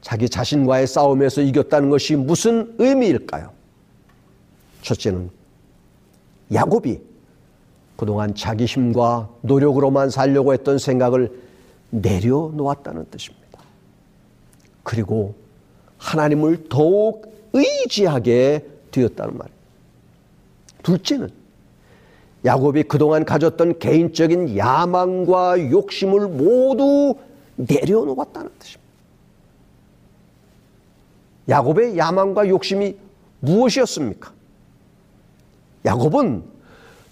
자기 0.00 0.28
자신과의 0.28 0.86
싸움에서 0.86 1.42
이겼다는 1.42 1.90
것이 1.90 2.16
무슨 2.16 2.74
의미일까요? 2.78 3.52
첫째는 4.82 5.30
야곱이 6.52 7.00
그동안 7.96 8.34
자기 8.34 8.64
힘과 8.64 9.28
노력으로만 9.42 10.08
살려고 10.08 10.54
했던 10.54 10.78
생각을 10.78 11.30
내려놓았다는 11.90 13.10
뜻입니다. 13.10 13.60
그리고 14.82 15.34
하나님을 16.00 16.68
더욱 16.68 17.30
의지하게 17.52 18.66
되었다는 18.90 19.36
말입니다. 19.36 19.60
둘째는 20.82 21.30
야곱이 22.44 22.84
그동안 22.84 23.24
가졌던 23.24 23.78
개인적인 23.78 24.56
야망과 24.56 25.70
욕심을 25.70 26.28
모두 26.28 27.14
내려놓았다는 27.56 28.50
뜻입니다. 28.58 28.90
야곱의 31.50 31.98
야망과 31.98 32.48
욕심이 32.48 32.96
무엇이었습니까? 33.40 34.32
야곱은 35.84 36.44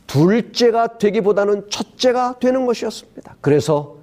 둘째가 0.06 0.98
되기보다는 0.98 1.68
첫째가 1.68 2.38
되는 2.38 2.64
것이었습니다. 2.64 3.36
그래서 3.42 3.96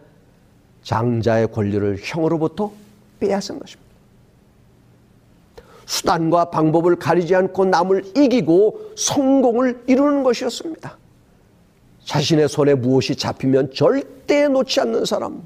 장자의 0.84 1.52
권리를 1.52 1.98
형으로부터 2.00 2.72
빼앗은 3.20 3.60
것입니다. 3.60 3.85
수단과 5.86 6.46
방법을 6.46 6.96
가리지 6.98 7.36
않고 7.36 7.66
남을 7.66 8.18
이기고 8.18 8.94
성공을 8.96 9.84
이루는 9.88 10.24
것이었습니다. 10.24 10.98
자신의 12.04 12.50
손에 12.50 12.76
무엇이 12.76 13.16
잡히면 13.16 13.72
절대 13.74 14.48
놓지 14.48 14.80
않는 14.82 15.06
사람, 15.06 15.44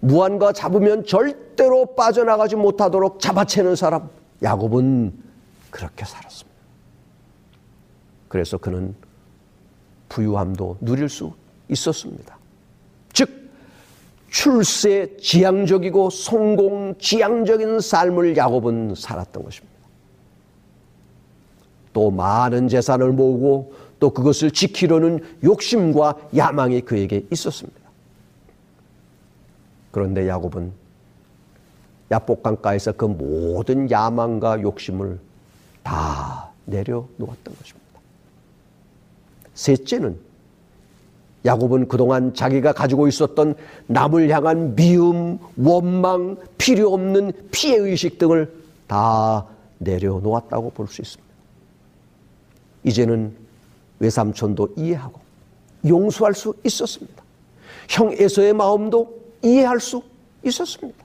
무한과 0.00 0.52
잡으면 0.52 1.04
절대로 1.04 1.94
빠져나가지 1.94 2.56
못하도록 2.56 3.20
잡아채는 3.20 3.76
사람, 3.76 4.08
야곱은 4.42 5.12
그렇게 5.70 6.04
살았습니다. 6.04 6.56
그래서 8.28 8.58
그는 8.58 8.94
부유함도 10.08 10.78
누릴 10.80 11.08
수 11.08 11.32
있었습니다. 11.68 12.35
즉, 14.36 14.42
출세 14.42 15.16
지향적이고 15.16 16.10
성공 16.10 16.94
지향적인 16.98 17.80
삶을 17.80 18.36
야곱은 18.36 18.94
살았던 18.94 19.42
것입니다. 19.42 19.76
또 21.94 22.10
많은 22.10 22.68
재산을 22.68 23.12
모으고 23.12 23.72
또 23.98 24.10
그것을 24.10 24.50
지키려는 24.50 25.20
욕심과 25.42 26.28
야망이 26.36 26.82
그에게 26.82 27.24
있었습니다. 27.32 27.80
그런데 29.90 30.28
야곱은 30.28 30.70
야복강가에서 32.10 32.92
그 32.92 33.06
모든 33.06 33.90
야망과 33.90 34.60
욕심을 34.60 35.18
다 35.82 36.50
내려놓았던 36.66 37.54
것입니다. 37.58 37.86
셋째는 39.54 40.25
야곱은 41.46 41.88
그동안 41.88 42.34
자기가 42.34 42.72
가지고 42.72 43.08
있었던 43.08 43.54
남을 43.86 44.28
향한 44.30 44.74
미움, 44.74 45.38
원망, 45.56 46.36
필요 46.58 46.92
없는 46.92 47.32
피해 47.50 47.76
의식 47.76 48.18
등을 48.18 48.52
다 48.86 49.46
내려놓았다고 49.78 50.70
볼 50.70 50.88
수 50.88 51.00
있습니다. 51.02 51.26
이제는 52.84 53.34
외삼촌도 53.98 54.74
이해하고 54.76 55.20
용서할 55.86 56.34
수 56.34 56.54
있었습니다. 56.64 57.22
형 57.88 58.12
에서의 58.12 58.52
마음도 58.52 59.20
이해할 59.42 59.80
수 59.80 60.02
있었습니다. 60.44 61.04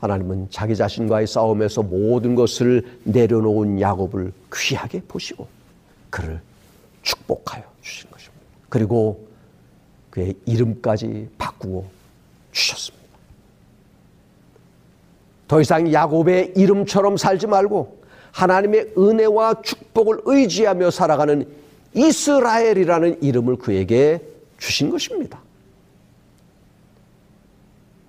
하나님은 0.00 0.48
자기 0.50 0.76
자신과의 0.76 1.26
싸움에서 1.26 1.82
모든 1.82 2.34
것을 2.34 2.98
내려놓은 3.04 3.80
야곱을 3.80 4.32
귀하게 4.52 5.00
보시고 5.00 5.46
그를 6.10 6.40
축복하여 7.02 7.73
주신 7.84 8.10
것입니다. 8.10 8.44
그리고 8.68 9.28
그의 10.10 10.34
이름까지 10.46 11.28
바꾸어 11.38 11.84
주셨습니다. 12.50 13.04
더 15.46 15.60
이상 15.60 15.92
야곱의 15.92 16.54
이름처럼 16.56 17.16
살지 17.16 17.46
말고 17.46 18.02
하나님의 18.32 18.94
은혜와 18.96 19.62
축복을 19.62 20.22
의지하며 20.24 20.90
살아가는 20.90 21.46
이스라엘이라는 21.92 23.22
이름을 23.22 23.56
그에게 23.56 24.20
주신 24.58 24.90
것입니다. 24.90 25.40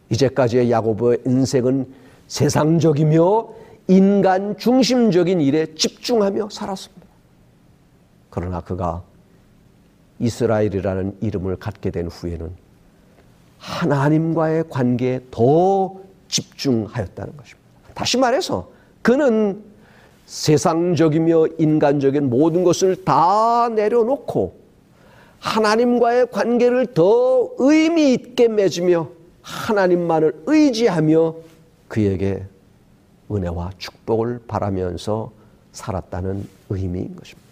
이제까지의 0.09 0.71
야곱의 0.71 1.19
인생은 1.25 1.93
세상적이며 2.27 3.49
인간 3.87 4.57
중심적인 4.57 5.41
일에 5.41 5.75
집중하며 5.75 6.49
살았습니다. 6.49 7.05
그러나 8.29 8.61
그가 8.61 9.03
이스라엘이라는 10.19 11.17
이름을 11.21 11.57
갖게 11.57 11.91
된 11.91 12.07
후에는 12.07 12.51
하나님과의 13.59 14.65
관계에 14.69 15.21
더 15.31 15.95
집중하였다는 16.27 17.37
것입니다. 17.37 17.65
다시 17.93 18.17
말해서 18.17 18.69
그는 19.01 19.63
세상적이며 20.25 21.47
인간적인 21.59 22.29
모든 22.29 22.63
것을 22.63 23.03
다 23.03 23.69
내려놓고 23.69 24.55
하나님과의 25.39 26.31
관계를 26.31 26.87
더 26.93 27.51
의미 27.59 28.13
있게 28.13 28.47
맺으며 28.47 29.09
하나님만을 29.41 30.43
의지하며 30.47 31.35
그에게 31.87 32.43
은혜와 33.31 33.71
축복을 33.77 34.41
바라면서 34.47 35.31
살았다는 35.71 36.47
의미인 36.69 37.15
것입니다. 37.15 37.44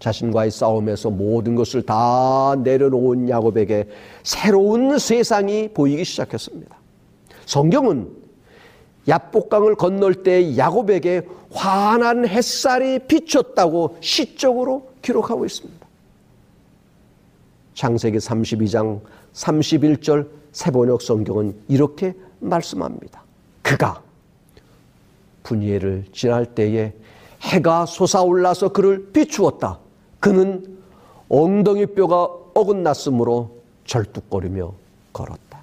자신과의 0.00 0.50
싸움에서 0.50 1.10
모든 1.10 1.54
것을 1.54 1.82
다 1.82 2.56
내려놓은 2.58 3.28
야곱에게 3.28 3.86
새로운 4.22 4.98
세상이 4.98 5.68
보이기 5.72 6.04
시작했습니다. 6.04 6.74
성경은 7.46 8.10
야복강을 9.06 9.76
건널 9.76 10.22
때 10.22 10.56
야곱에게 10.56 11.26
환한 11.52 12.26
햇살이 12.26 12.98
비쳤다고 13.00 13.98
시적으로 14.00 14.90
기록하고 15.02 15.44
있습니다. 15.44 15.86
창세기 17.74 18.18
32장 18.18 19.00
31절 19.32 20.28
세번역 20.52 21.02
성경은 21.02 21.56
이렇게 21.68 22.14
말씀합니다. 22.40 23.22
그가 23.62 24.02
분예를 25.42 26.04
지날 26.12 26.46
때에 26.46 26.92
해가 27.42 27.86
솟아올라서 27.86 28.70
그를 28.70 29.10
비추었다. 29.12 29.78
그는 30.20 30.78
엉덩이 31.28 31.86
뼈가 31.86 32.28
어긋났으므로 32.54 33.50
절뚝거리며 33.86 34.72
걸었다. 35.12 35.60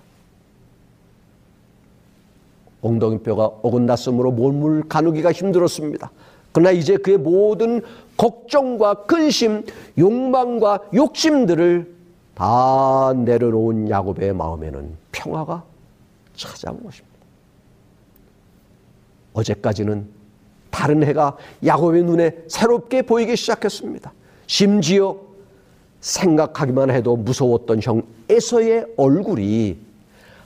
엉덩이 2.81 3.19
뼈가 3.19 3.45
어긋났으므로 3.45 4.31
몸을 4.31 4.87
가누기가 4.87 5.31
힘들었습니다. 5.31 6.11
그러나 6.51 6.71
이제 6.71 6.97
그의 6.97 7.17
모든 7.17 7.81
걱정과 8.17 9.05
근심, 9.05 9.63
욕망과 9.97 10.89
욕심들을 10.93 11.95
다 12.33 13.13
내려놓은 13.13 13.89
야곱의 13.89 14.33
마음에는 14.33 14.95
평화가 15.11 15.63
찾아온 16.35 16.83
것입니다. 16.83 17.17
어제까지는 19.33 20.07
다른 20.71 21.03
해가 21.03 21.37
야곱의 21.65 22.03
눈에 22.03 22.43
새롭게 22.47 23.01
보이기 23.01 23.35
시작했습니다. 23.35 24.13
심지어 24.47 25.17
생각하기만 25.99 26.89
해도 26.89 27.15
무서웠던 27.15 27.81
형 27.83 28.01
에서의 28.29 28.85
얼굴이 28.97 29.77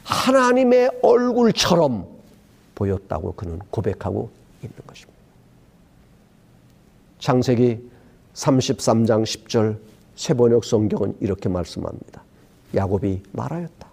하나님의 0.03 0.99
얼굴처럼 1.01 2.07
보였다고 2.75 3.33
그는 3.33 3.59
고백하고 3.69 4.29
있는 4.63 4.75
것입니다. 4.85 5.19
창세기 7.19 7.79
33장 8.33 9.23
10절 9.23 9.77
세번역 10.15 10.65
성경은 10.65 11.15
이렇게 11.19 11.49
말씀합니다. 11.49 12.23
야곱이 12.75 13.21
말하였다. 13.31 13.87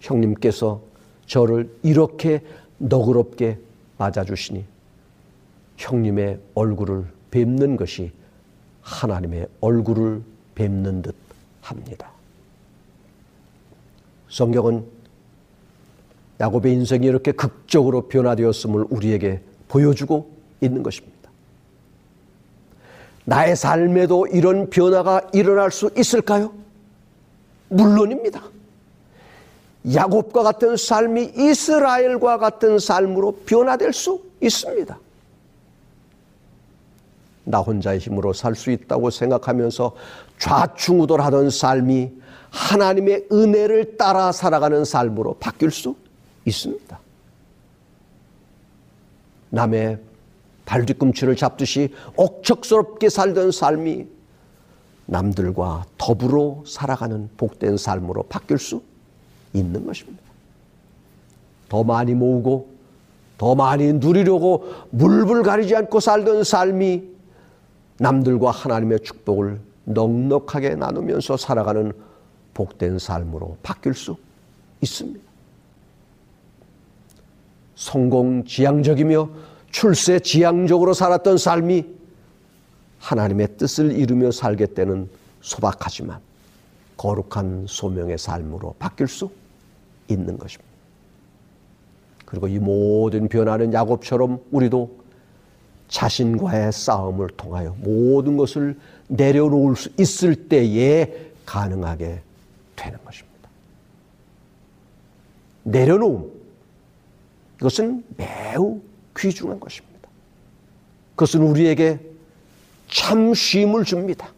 형님께서 0.00 0.80
저를 1.26 1.70
이렇게 1.82 2.42
너그럽게 2.78 3.58
맞아주시니 3.98 4.64
형님의 5.76 6.38
얼굴을 6.54 7.06
뵙는 7.30 7.76
것이 7.76 8.12
하나님의 8.82 9.48
얼굴을 9.60 10.22
뵙는 10.54 11.02
듯 11.02 11.14
합니다. 11.60 12.10
성경은 14.28 14.84
야곱의 16.40 16.72
인생이 16.72 17.06
이렇게 17.06 17.32
극적으로 17.32 18.08
변화되었음을 18.08 18.86
우리에게 18.90 19.40
보여주고 19.68 20.30
있는 20.60 20.82
것입니다. 20.82 21.30
나의 23.24 23.54
삶에도 23.54 24.26
이런 24.26 24.68
변화가 24.68 25.28
일어날 25.32 25.70
수 25.70 25.90
있을까요? 25.96 26.52
물론입니다. 27.68 28.42
야곱과 29.94 30.42
같은 30.42 30.76
삶이 30.76 31.32
이스라엘과 31.36 32.38
같은 32.38 32.78
삶으로 32.78 33.32
변화될 33.46 33.92
수 33.92 34.22
있습니다. 34.40 34.98
나 37.44 37.58
혼자의 37.58 37.98
힘으로 37.98 38.32
살 38.32 38.54
수 38.54 38.70
있다고 38.70 39.10
생각하면서 39.10 39.92
좌충우돌하던 40.38 41.50
삶이 41.50 42.12
하나님의 42.50 43.28
은혜를 43.32 43.96
따라 43.96 44.30
살아가는 44.30 44.84
삶으로 44.84 45.34
바뀔 45.34 45.70
수 45.70 45.96
있습니다. 46.44 47.00
남의 49.50 49.98
발 50.64 50.86
뒤꿈치를 50.86 51.36
잡듯이 51.36 51.92
억척스럽게 52.16 53.08
살던 53.08 53.52
삶이 53.52 54.06
남들과 55.06 55.84
더불어 55.98 56.62
살아가는 56.66 57.28
복된 57.36 57.76
삶으로 57.76 58.22
바뀔 58.24 58.58
수 58.58 58.82
있는 59.52 59.84
것입니다. 59.84 60.22
더 61.68 61.82
많이 61.84 62.14
모으고 62.14 62.70
더 63.38 63.54
많이 63.54 63.92
누리려고 63.94 64.64
물불 64.90 65.42
가리지 65.42 65.74
않고 65.74 66.00
살던 66.00 66.44
삶이 66.44 67.11
남들과 68.02 68.50
하나님의 68.50 68.98
축복을 69.00 69.60
넉넉하게 69.84 70.74
나누면서 70.74 71.36
살아가는 71.36 71.92
복된 72.52 72.98
삶으로 72.98 73.56
바뀔 73.62 73.94
수 73.94 74.16
있습니다. 74.80 75.20
성공 77.76 78.44
지향적이며 78.44 79.30
출세 79.70 80.18
지향적으로 80.18 80.94
살았던 80.94 81.38
삶이 81.38 81.86
하나님의 82.98 83.56
뜻을 83.56 83.92
이루며 83.92 84.32
살겠다는 84.32 85.08
소박하지만 85.40 86.18
거룩한 86.96 87.66
소명의 87.68 88.18
삶으로 88.18 88.74
바뀔 88.80 89.06
수 89.06 89.30
있는 90.08 90.38
것입니다. 90.38 90.72
그리고 92.26 92.48
이 92.48 92.58
모든 92.58 93.28
변화는 93.28 93.72
야곱처럼 93.72 94.40
우리도 94.50 95.01
자신과의 95.92 96.72
싸움을 96.72 97.28
통하여 97.36 97.76
모든 97.78 98.38
것을 98.38 98.78
내려놓을 99.08 99.76
수 99.76 99.90
있을 100.00 100.48
때에 100.48 101.30
가능하게 101.44 102.20
되는 102.74 102.98
것입니다. 103.04 103.50
내려놓음. 105.64 106.32
이것은 107.60 108.04
매우 108.16 108.80
귀중한 109.16 109.60
것입니다. 109.60 110.08
그것은 111.10 111.42
우리에게 111.42 112.00
참 112.88 113.34
쉼을 113.34 113.84
줍니다. 113.84 114.32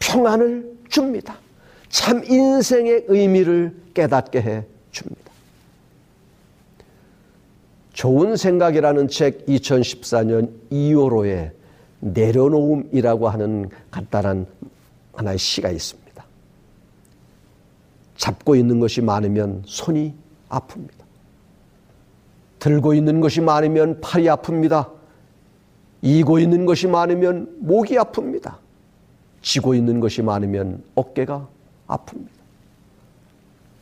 평안을 0.00 0.78
줍니다. 0.88 1.38
참 1.88 2.24
인생의 2.24 3.04
의미를 3.06 3.74
깨닫게 3.94 4.42
해 4.42 4.64
줍니다. 4.90 5.25
좋은 7.96 8.36
생각이라는 8.36 9.08
책 9.08 9.46
2014년 9.46 10.50
2월호에 10.70 11.50
내려놓음이라고 12.00 13.30
하는 13.30 13.70
간단한 13.90 14.46
하나의 15.14 15.38
시가 15.38 15.70
있습니다. 15.70 16.24
잡고 18.18 18.54
있는 18.54 18.80
것이 18.80 19.00
많으면 19.00 19.62
손이 19.64 20.12
아픕니다. 20.50 21.06
들고 22.58 22.92
있는 22.92 23.22
것이 23.22 23.40
많으면 23.40 24.02
팔이 24.02 24.26
아픕니다. 24.26 24.90
이고 26.02 26.38
있는 26.38 26.66
것이 26.66 26.86
많으면 26.88 27.56
목이 27.60 27.94
아픕니다. 27.94 28.56
지고 29.40 29.72
있는 29.72 30.00
것이 30.00 30.20
많으면 30.20 30.82
어깨가 30.96 31.48
아픕니다. 31.86 32.28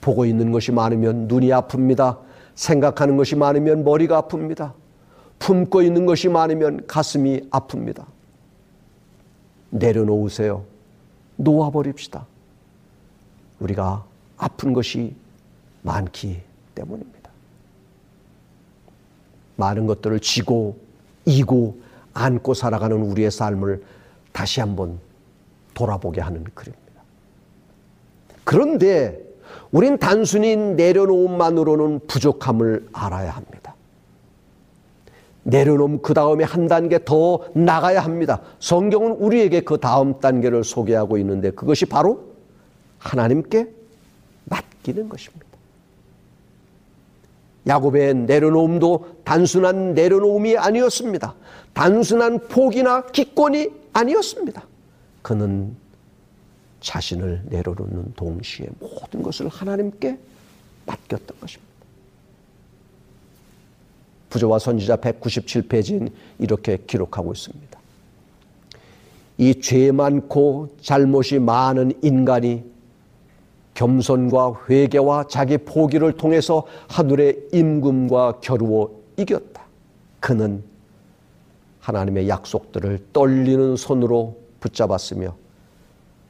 보고 0.00 0.24
있는 0.24 0.53
것이 0.53 0.70
많으면 0.70 1.27
눈이 1.27 1.48
아픕니다. 1.48 2.18
생각하는 2.55 3.17
것이 3.17 3.37
많으면 3.37 3.85
머리가 3.85 4.23
아픕니다. 4.23 4.73
품고 5.38 5.83
있는 5.83 6.07
것이 6.07 6.29
많으면 6.29 6.87
가슴이 6.87 7.49
아픕니다. 7.51 8.07
내려놓으세요. 9.71 10.64
놓아버립시다. 11.37 12.27
우리가 13.61 14.05
아픈 14.37 14.73
것이 14.73 15.14
많기 15.83 16.40
때문입니다. 16.75 17.31
많은 19.57 19.87
것들을 19.87 20.21
지고, 20.21 20.79
이고, 21.25 21.81
안고 22.14 22.55
살아가는 22.55 22.97
우리의 22.97 23.31
삶을 23.31 23.85
다시 24.33 24.61
한번 24.61 24.99
돌아보게 25.75 26.21
하는 26.21 26.45
글입니다. 26.55 26.85
그런데 28.45 29.21
우린 29.73 29.99
단순히 29.99 30.57
내려놓음만으로는 30.57 32.01
부족함을 32.07 32.88
알아야 32.93 33.31
합니다. 33.31 33.75
내려놓음 35.45 36.01
그 36.01 36.14
다음에 36.14 36.45
한 36.45 36.69
단계 36.69 37.05
더 37.05 37.40
나가야 37.55 38.01
합니다. 38.01 38.40
성경은 38.61 39.12
우리에게 39.12 39.61
그 39.61 39.79
다음 39.79 40.19
단계를 40.21 40.64
소개하고 40.64 41.19
있는데 41.19 41.51
그것이 41.51 41.85
바로 41.85 42.25
하나님께 42.99 43.69
맡기는 44.47 45.09
것입니다. 45.09 45.47
야곱의 47.67 48.14
내려놓음도 48.14 49.07
단순한 49.25 49.95
내려놓음이 49.95 50.57
아니었습니다. 50.57 51.35
단순한 51.73 52.49
포기나 52.49 53.07
기권이 53.07 53.71
아니었습니다. 53.93 54.62
그는 55.23 55.77
자신을 56.85 57.42
내려놓는 57.47 58.12
동시에 58.14 58.68
모든 58.79 59.23
것을 59.23 59.49
하나님께 59.49 60.18
맡겼던 60.87 61.40
것입니다. 61.40 61.75
부조와 64.29 64.59
선지자 64.59 64.97
197페이지는 64.97 66.11
이렇게 66.38 66.79
기록하고 66.87 67.33
있습니다. 67.33 67.81
이 69.38 69.55
죄 69.61 69.90
많고 69.90 70.77
잘못이 70.81 71.38
많은 71.40 71.92
인간이 72.03 72.64
겸손과 73.75 74.66
회개와 74.68 75.27
자기 75.29 75.59
포기를 75.59 76.12
통해서 76.12 76.64
하늘의 76.88 77.49
임금과 77.53 78.40
겨루어 78.40 78.90
이겼다. 79.16 79.64
그는 80.20 80.62
하나님의 81.81 82.29
약속들을 82.29 83.07
떨리는 83.12 83.77
손으로 83.77 84.38
붙잡았으며 84.61 85.37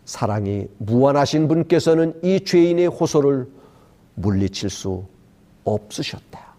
사랑이 0.04 0.66
무한하신 0.78 1.48
분께서는 1.48 2.20
이 2.22 2.40
죄인의 2.40 2.88
호소를 2.88 3.46
물리칠 4.14 4.70
수 4.70 5.04
없으셨다. 5.64 6.54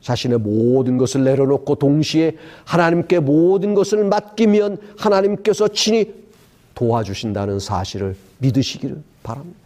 자신의 0.00 0.38
모든 0.38 0.96
것을 0.96 1.24
내려놓고 1.24 1.74
동시에 1.76 2.36
하나님께 2.64 3.20
모든 3.20 3.74
것을 3.74 4.04
맡기면 4.04 4.78
하나님께서 4.98 5.68
친히 5.68 6.12
도와주신다는 6.74 7.60
사실을 7.60 8.16
믿으시기를 8.38 9.02
바랍니다. 9.22 9.58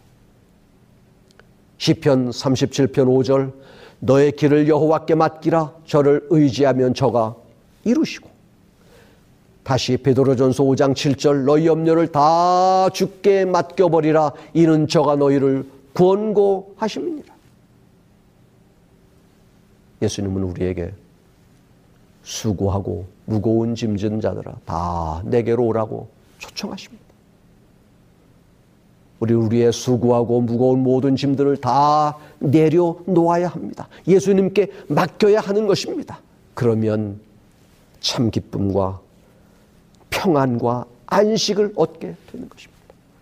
시편 1.77 2.29
37편 2.29 2.93
5절 2.93 3.53
너의 3.99 4.33
길을 4.33 4.67
여호와께 4.67 5.15
맡기라 5.15 5.73
저를 5.85 6.27
의지하면 6.29 6.93
저가 6.93 7.35
이루시고 7.85 8.34
다시 9.65 9.97
베드로전서 9.97 10.63
5장 10.63 10.93
7절 10.93 11.43
너희 11.43 11.65
염려를 11.65 12.11
다 12.11 12.87
주께 12.91 13.45
맡겨 13.45 13.89
버리라 13.89 14.31
이는 14.53 14.87
저가 14.87 15.15
너희를 15.15 15.67
권고하십니다. 15.95 17.33
예수님은 20.03 20.43
우리에게 20.43 20.93
수고하고 22.21 23.07
무거운 23.25 23.73
짐진 23.73 24.21
자들아 24.21 24.53
다 24.65 25.23
내게로 25.25 25.65
오라고 25.65 26.09
초청하십니다. 26.37 27.03
우리 29.19 29.33
우리의 29.33 29.73
수고하고 29.73 30.41
무거운 30.41 30.83
모든 30.83 31.15
짐들을 31.15 31.57
다 31.57 32.15
내려놓아야 32.37 33.47
합니다. 33.47 33.87
예수님께 34.07 34.67
맡겨야 34.89 35.39
하는 35.39 35.65
것입니다. 35.65 36.19
그러면 36.53 37.19
참 37.99 38.29
기쁨과 38.29 39.04
평안과 40.15 40.85
안식을 41.07 41.73
얻게 41.75 42.15
되는 42.31 42.49
것입니다. 42.49 42.75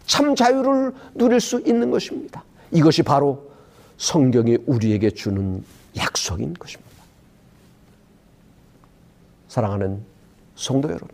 참 0.06 0.36
자유를 0.36 0.94
누릴 1.16 1.40
수 1.40 1.60
있는 1.66 1.90
것입니다. 1.92 2.44
이것이 2.72 3.02
바로 3.04 3.52
성경이 3.98 4.60
우리에게 4.66 5.10
주는 5.12 5.64
약속인 5.98 6.54
것입니다. 6.54 6.92
사랑하는 9.48 10.02
성도 10.56 10.88
여러분, 10.90 11.10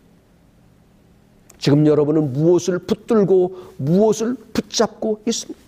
지금 1.58 1.86
여러분은 1.86 2.34
무엇을 2.34 2.80
붙들고 2.80 3.74
무엇을 3.78 4.36
붙잡고 4.54 5.22
있습니까? 5.28 5.60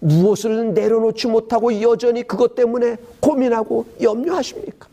무엇을 0.00 0.72
내려놓지 0.72 1.26
못하고 1.26 1.82
여전히 1.82 2.22
그것 2.22 2.54
때문에 2.54 2.96
고민하고 3.20 3.86
염려하십니까? 4.00 4.88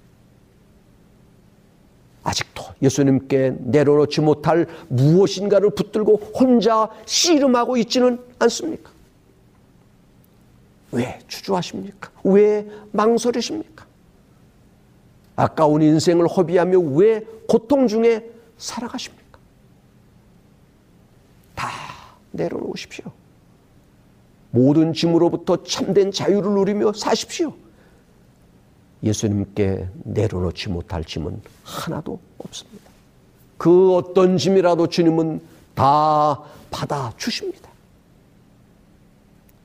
아직도 2.28 2.62
예수님께 2.82 3.56
내려놓지 3.58 4.20
못할 4.20 4.68
무엇인가를 4.90 5.70
붙들고 5.70 6.18
혼자 6.36 6.90
씨름하고 7.06 7.78
있지는 7.78 8.20
않습니까? 8.40 8.92
왜 10.92 11.20
주저하십니까? 11.30 12.12
왜 12.26 12.68
망설이십니까? 12.92 13.86
아까운 15.38 15.82
인생을 15.82 16.28
허비하며 16.28 16.80
왜 16.80 17.22
고통 17.48 17.88
중에 17.88 18.30
살아가십니까? 18.58 19.40
다 21.56 21.70
내려놓으십시오. 22.32 23.06
모든 24.52 24.92
짐으로부터 24.92 25.64
참된 25.64 26.12
자유를 26.12 26.52
누리며 26.52 26.92
사십시오. 26.92 27.54
예수님께 29.04 29.88
내려놓지 30.04 30.70
못할 30.70 31.04
짐은 31.04 31.42
하나도 31.64 32.20
없습니다. 32.38 32.90
그 33.58 33.96
어떤 33.96 34.38
짐이라도 34.38 34.88
주님은 34.88 35.42
다 35.76 36.42
받아 36.72 37.14
주십니다. 37.18 37.70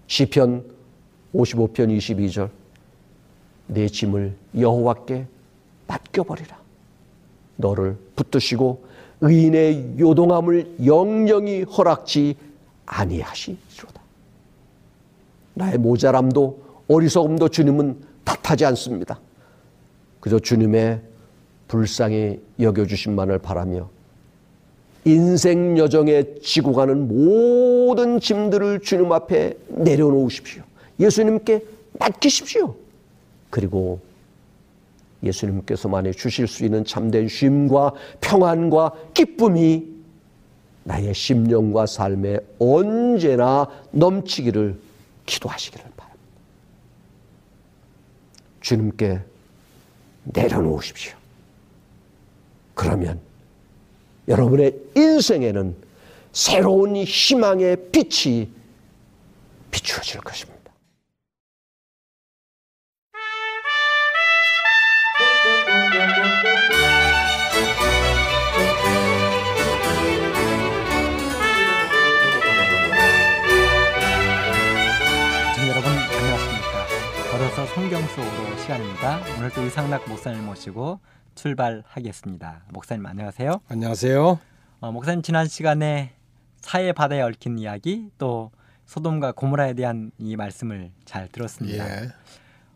시편 0.07 0.65
55편 1.35 1.97
22절 1.97 2.51
내 3.67 3.89
짐을 3.89 4.37
여호와께 4.59 5.27
맡겨버리라. 5.87 6.61
너를 7.57 7.97
붙드시고 8.17 8.85
의인의 9.23 9.99
요동함을 9.99 10.85
영영히 10.85 11.63
허락지 11.63 12.37
아니하시리로다. 12.87 14.03
나의 15.55 15.79
모자람도 15.79 16.63
어리석음도 16.89 17.49
주님은 17.49 18.12
탓하지 18.41 18.65
않습니다. 18.67 19.21
그저 20.21 20.39
주님의 20.39 21.01
불쌍히 21.69 22.41
여겨주신만을 22.61 23.39
바라며 23.39 23.91
인생 25.05 25.77
여정에 25.79 26.25
지고 26.43 26.73
가는 26.73 27.09
모든 27.09 28.21
짐들을 28.21 28.81
주님 28.81 29.11
앞에 29.11 29.55
내려놓으십시오. 29.69 30.63
예수님께 31.01 31.65
맡기십시오. 31.99 32.75
그리고 33.51 34.01
예수님께서만이 35.23 36.13
주실 36.13 36.47
수 36.47 36.65
있는 36.65 36.85
참된 36.85 37.29
쉼과 37.29 37.93
평안과 38.21 38.93
기쁨이 39.15 39.91
나의 40.85 41.15
심령과 41.15 41.87
삶에 41.87 42.39
언제나 42.59 43.69
넘치기를 43.93 44.79
기도하시기를. 45.27 45.92
주님께 48.63 49.21
내려놓으십시오. 50.25 51.15
그러면 52.75 53.21
여러분의 54.29 54.75
인생에는 54.97 55.77
새로운 56.33 56.97
희망의 56.97 57.91
빛이 57.91 58.49
비추어질 59.71 60.21
것입니다. 60.21 60.63
성경 77.75 78.07
속으로 78.09 78.52
시간입니다. 78.63 79.21
오늘도 79.39 79.63
이상락 79.67 80.09
목사님 80.09 80.45
모시고 80.47 81.01
출발하겠습니다. 81.35 82.63
목사님 82.73 83.05
안녕하세요. 83.07 83.61
안녕하세요. 83.69 84.39
어, 84.81 84.93
목사님 84.93 85.23
지난 85.23 85.49
시간에 85.49 86.13
사해 86.61 86.93
바다에 86.93 87.23
얽힌 87.23 87.59
이야기 87.59 88.11
또 88.19 88.53
소돔과 88.87 89.33
고모라에 89.33 89.75
대한 89.75 90.13
이 90.19 90.37
말씀을 90.37 90.93
잘 91.05 91.29
들었습니다. 91.29 92.05
예. 92.05 92.09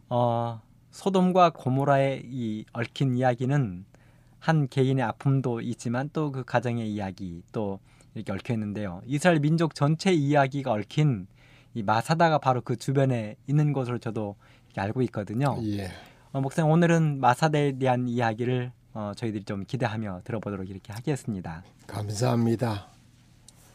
어, 0.09 0.61
소돔과 0.91 1.51
고모라의 1.51 2.22
이 2.24 2.64
얽힌 2.72 3.16
이야기는 3.16 3.84
한 4.41 4.68
개인의 4.68 5.05
아픔도 5.05 5.61
있지만 5.61 6.11
또 6.12 6.32
그 6.32 6.43
가정의 6.45 6.93
이야기 6.93 7.43
또 7.53 7.78
이렇게 8.14 8.32
얽혀 8.32 8.55
있는데요. 8.55 9.03
이스라엘 9.07 9.39
민족 9.39 9.74
전체 9.74 10.12
이야기가 10.12 10.72
얽힌 10.72 11.28
이 11.74 11.82
마사다가 11.82 12.39
바로 12.39 12.61
그 12.62 12.76
주변에 12.76 13.37
있는 13.47 13.72
것으로 13.72 13.99
저도 13.99 14.34
알고 14.81 15.03
있거든요. 15.03 15.59
예. 15.62 15.91
어, 16.33 16.41
목사님 16.41 16.70
오늘은 16.70 17.20
마사대에 17.20 17.79
대한 17.79 18.09
이야기를 18.09 18.72
어, 18.95 19.12
저희들이 19.16 19.45
좀 19.45 19.64
기대하며 19.64 20.22
들어보도록 20.24 20.70
이렇게 20.70 20.93
하겠습니다. 20.93 21.62
감사합니다. 21.87 22.89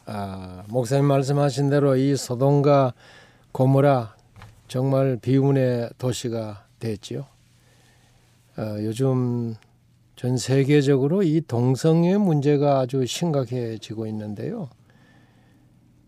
아, 0.06 0.64
목사님 0.68 1.04
말씀하신 1.06 1.70
대로 1.70 1.96
이 1.96 2.16
소돔과 2.16 2.94
고모라 3.52 4.16
정말 4.68 5.18
비운의 5.20 5.90
도시가 5.98 6.66
됐지요. 6.78 7.26
어, 8.56 8.62
요즘 8.80 9.54
전 10.16 10.36
세계적으로 10.36 11.22
이 11.22 11.40
동성애 11.40 12.16
문제가 12.16 12.80
아주 12.80 13.06
심각해지고 13.06 14.06
있는데요. 14.06 14.68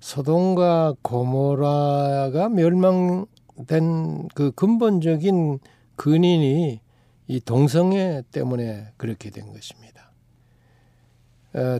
소돔과 0.00 0.94
고모라가 1.02 2.48
멸망 2.48 3.26
시작된 3.54 4.28
그 4.34 4.50
근본적인 4.52 5.60
근인이 5.96 6.80
이 7.26 7.40
동성애 7.40 8.22
때문에 8.32 8.92
그렇게 8.96 9.30
된 9.30 9.52
것입니다. 9.52 10.12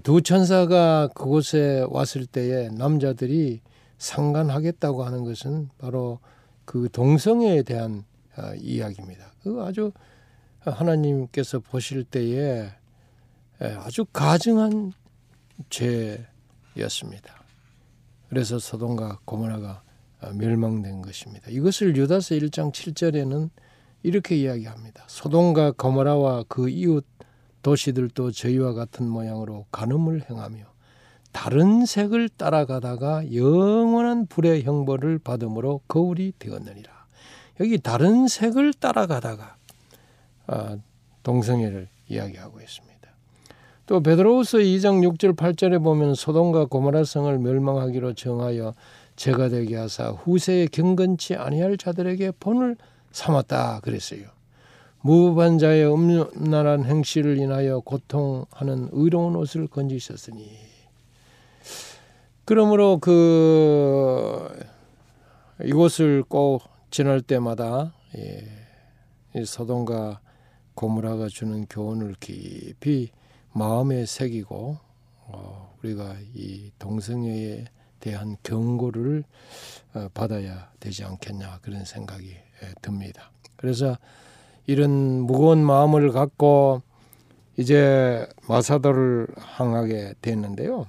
두 0.03 0.23
천사가 0.23 1.09
그곳에 1.09 1.85
왔을 1.89 2.27
때에 2.27 2.69
남자들이 2.69 3.61
상관하겠다고 3.99 5.05
하는 5.05 5.25
것은 5.25 5.69
바로 5.79 6.21
그 6.65 6.89
동성애에 6.91 7.63
대한 7.63 8.05
어, 8.37 8.55
이야기입니다. 8.57 9.33
그 9.43 9.63
아주 9.63 9.93
하나님께서 10.61 11.61
보실 11.61 12.05
때에 12.05 12.69
아주 13.61 14.05
가증한 14.07 14.93
죄였습니다. 15.71 17.45
그래서 18.29 18.59
소돔과 18.59 19.21
고모라가 19.25 19.71
어, 19.71 19.84
멸망된 20.33 21.03
것입니다. 21.03 21.51
이것을 21.51 21.97
유다서 21.97 22.35
1장 22.37 22.73
7절에는 22.73 23.51
이렇게 24.03 24.37
이야기합니다. 24.37 25.05
소돔과 25.09 25.73
고모라와 25.73 26.45
그 26.49 26.69
이웃 26.69 27.05
도시들도 27.63 28.31
저희와 28.31 28.75
같은 28.75 29.09
모양으로 29.09 29.67
간음을 29.73 30.29
행하며 30.31 30.75
다른 31.33 31.85
색을 31.85 32.29
따라가다가 32.29 33.35
영원한 33.35 34.27
불의 34.27 34.63
형벌을 34.63 35.19
받음으로 35.19 35.81
거울이 35.89 36.33
되었느니라. 36.39 36.93
여기 37.61 37.79
다른 37.79 38.29
색을 38.29 38.75
따라가다가 38.75 39.57
아, 40.47 40.77
동성애를 41.23 41.89
이야기하고 42.09 42.61
있습니다. 42.61 42.95
또 43.87 44.01
베드로후서 44.01 44.59
2장 44.59 45.07
6절 45.09 45.37
8절에 45.37 45.83
보면 45.83 46.15
소돔과 46.15 46.67
고모라 46.67 47.05
성을 47.05 47.39
멸망하기로 47.39 48.15
정하여 48.15 48.75
제가 49.17 49.49
되게 49.49 49.77
하사 49.77 50.11
후세에 50.11 50.67
경건치 50.67 51.35
아니할 51.35 51.77
자들에게 51.77 52.33
본을 52.41 52.77
삼았다 53.13 53.81
그랬어요. 53.81 54.35
무반자의 55.03 55.87
음란한 55.87 56.85
행실을 56.85 57.39
인하여 57.39 57.81
고통하는 57.81 58.89
의로운 58.93 59.37
옷을 59.37 59.67
건지셨으니 59.67 60.51
그러므로 62.47 62.99
그 62.99 64.49
이곳을 65.63 66.25
꼭 66.27 66.63
지날 66.91 67.21
때마다 67.21 67.95
예, 68.17 68.47
이 69.37 69.45
소돔과 69.45 70.21
고무라가 70.75 71.29
주는 71.29 71.67
교훈을 71.67 72.15
깊이 72.19 73.11
마음에 73.53 74.07
새기고 74.07 74.79
어, 75.27 75.75
우리가 75.83 76.17
이 76.35 76.71
동성애에 76.79 77.67
대한 78.05 78.37
경고를 78.43 79.25
어, 79.95 80.09
받아야 80.13 80.71
되지 80.79 81.05
않겠냐 81.05 81.61
그런 81.63 81.87
생각이 81.87 82.29
예, 82.29 82.75
듭니다. 82.83 83.31
그래서 83.57 83.97
이런 84.67 84.91
무거운 85.23 85.65
마음을 85.65 86.13
갖고 86.13 86.83
이제 87.57 88.29
마사도를 88.47 89.29
항하게 89.39 90.15
됐는데요. 90.21 90.85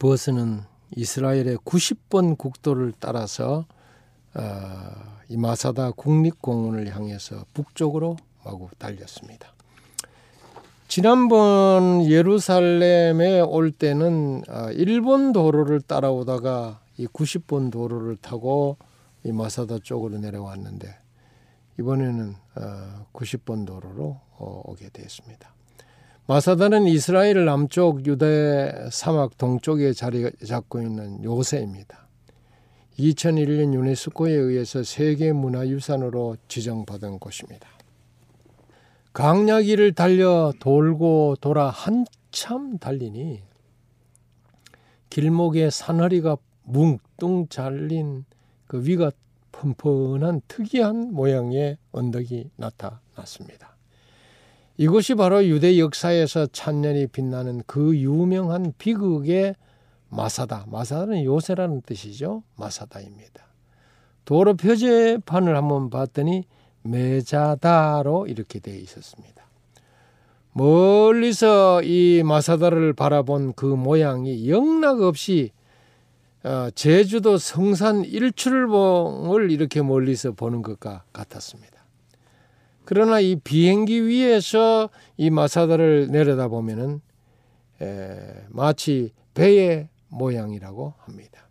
버스는 0.00 0.62
이스라엘의 0.96 1.58
90번 1.58 2.36
국도를 2.36 2.92
따라서 2.98 3.64
어, 4.34 4.42
이 5.28 5.36
마사다 5.36 5.92
국립공원을 5.92 6.92
향해서 6.92 7.44
북쪽으로 7.54 8.16
마구 8.44 8.68
달렸습니다. 8.78 9.54
지난번 10.94 12.04
예루살렘에 12.04 13.40
올 13.40 13.70
때는 13.72 14.42
어, 14.46 14.70
일본 14.72 15.32
도로를 15.32 15.80
따라오다가 15.80 16.82
이 16.98 17.06
90번 17.06 17.72
도로를 17.72 18.16
타고 18.16 18.76
이 19.24 19.32
마사다 19.32 19.78
쪽으로 19.82 20.18
내려왔는데 20.18 20.94
이번에는 21.80 22.34
90번 23.14 23.62
어, 23.62 23.64
도로로 23.64 24.20
어, 24.36 24.62
오게 24.66 24.90
되었습니다. 24.92 25.54
마사다는 26.26 26.86
이스라엘 26.86 27.42
남쪽 27.46 28.04
유대 28.04 28.70
사막 28.92 29.38
동쪽에 29.38 29.94
자리 29.94 30.30
잡고 30.44 30.82
있는 30.82 31.24
요새입니다. 31.24 32.06
2001년 32.98 33.72
유네스코에 33.72 34.30
의해서 34.30 34.82
세계 34.82 35.32
문화유산으로 35.32 36.36
지정받은 36.48 37.18
곳입니다. 37.18 37.66
강야기를 39.12 39.92
달려 39.92 40.52
돌고 40.58 41.36
돌아 41.40 41.68
한참 41.68 42.78
달리니 42.78 43.42
길목에 45.10 45.68
산허리가 45.68 46.38
뭉뚱 46.62 47.48
잘린 47.48 48.24
그 48.66 48.82
위가 48.86 49.10
펀펀한 49.52 50.40
특이한 50.48 51.12
모양의 51.12 51.76
언덕이 51.92 52.50
나타났습니다. 52.56 53.76
이곳이 54.78 55.14
바로 55.14 55.44
유대 55.44 55.78
역사에서 55.78 56.46
찬년이 56.46 57.08
빛나는 57.08 57.62
그 57.66 57.94
유명한 57.98 58.72
비극의 58.78 59.54
마사다. 60.08 60.64
마사다는 60.68 61.24
요새라는 61.24 61.82
뜻이죠. 61.82 62.42
마사다입니다. 62.56 63.46
도로 64.24 64.54
표제판을 64.54 65.54
한번 65.54 65.90
봤더니 65.90 66.44
메자다로 66.82 68.26
이렇게 68.26 68.58
되어 68.58 68.74
있었습니다. 68.74 69.42
멀리서 70.52 71.82
이 71.82 72.22
마사다를 72.24 72.92
바라본 72.92 73.54
그 73.54 73.66
모양이 73.66 74.48
영락없이 74.48 75.52
어, 76.44 76.68
제주도 76.74 77.38
성산 77.38 78.04
일출봉을 78.04 79.50
이렇게 79.50 79.80
멀리서 79.80 80.32
보는 80.32 80.62
것과 80.62 81.04
같았습니다. 81.12 81.72
그러나 82.84 83.20
이 83.20 83.36
비행기 83.36 84.06
위에서 84.06 84.90
이 85.16 85.30
마사다를 85.30 86.08
내려다 86.10 86.48
보면은 86.48 87.00
마치 88.48 89.12
배의 89.34 89.88
모양이라고 90.08 90.94
합니다. 90.98 91.41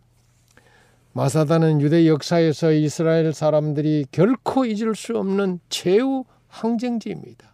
마사다는 1.14 1.82
유대 1.82 2.08
역사에서 2.08 2.72
이스라엘 2.72 3.34
사람들이 3.34 4.06
결코 4.10 4.64
잊을 4.64 4.94
수 4.94 5.18
없는 5.18 5.60
최후 5.68 6.24
항쟁지입니다. 6.48 7.52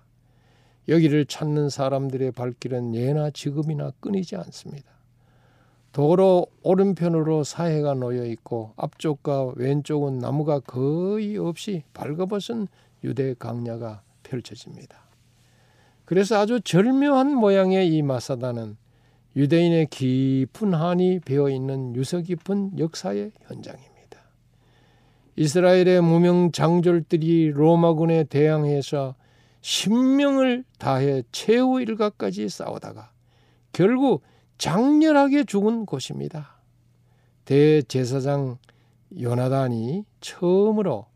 여기를 0.86 1.26
찾는 1.26 1.68
사람들의 1.68 2.30
발길은 2.32 2.94
예나 2.94 3.30
지금이나 3.30 3.90
끊이지 3.98 4.36
않습니다. 4.36 4.88
도로 5.92 6.46
오른편으로 6.62 7.42
사해가 7.42 7.94
놓여 7.94 8.24
있고 8.26 8.74
앞쪽과 8.76 9.54
왼쪽은 9.56 10.20
나무가 10.20 10.61
거의 10.61 11.36
없이 11.36 11.82
발가벗은 11.94 12.68
유대 13.02 13.34
강야가 13.34 14.02
펼쳐집니다. 14.22 14.98
그래서 16.04 16.38
아주 16.38 16.61
절묘한 16.61 17.34
모양의 17.34 17.88
이 17.88 18.02
마사다는 18.02 18.76
유대인의 19.37 19.87
깊은 19.87 20.74
한이 20.74 21.20
배어 21.20 21.49
있는 21.49 21.95
유서 21.95 22.20
깊은 22.20 22.79
역사의 22.79 23.33
현장입니다. 23.43 24.18
이스라엘의 25.37 26.01
무명 26.01 26.51
장졸들이 26.51 27.53
로마군에 27.53 28.24
대항해서 28.24 29.14
신명을 29.61 30.64
다해 30.79 31.22
최후 31.31 31.81
일가까지 31.81 32.49
싸우다가 32.49 33.12
결국 33.72 34.22
장렬하게 34.57 35.45
죽은 35.45 35.87
곳입니다. 35.87 36.59
대제사장 37.45 38.59
요나단이 39.20 40.05
처음으로 40.20 41.07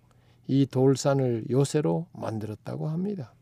이 0.47 0.67
돌산을 0.67 1.45
요새로 1.51 2.07
만들었다고 2.13 2.89
합니다. 2.89 3.35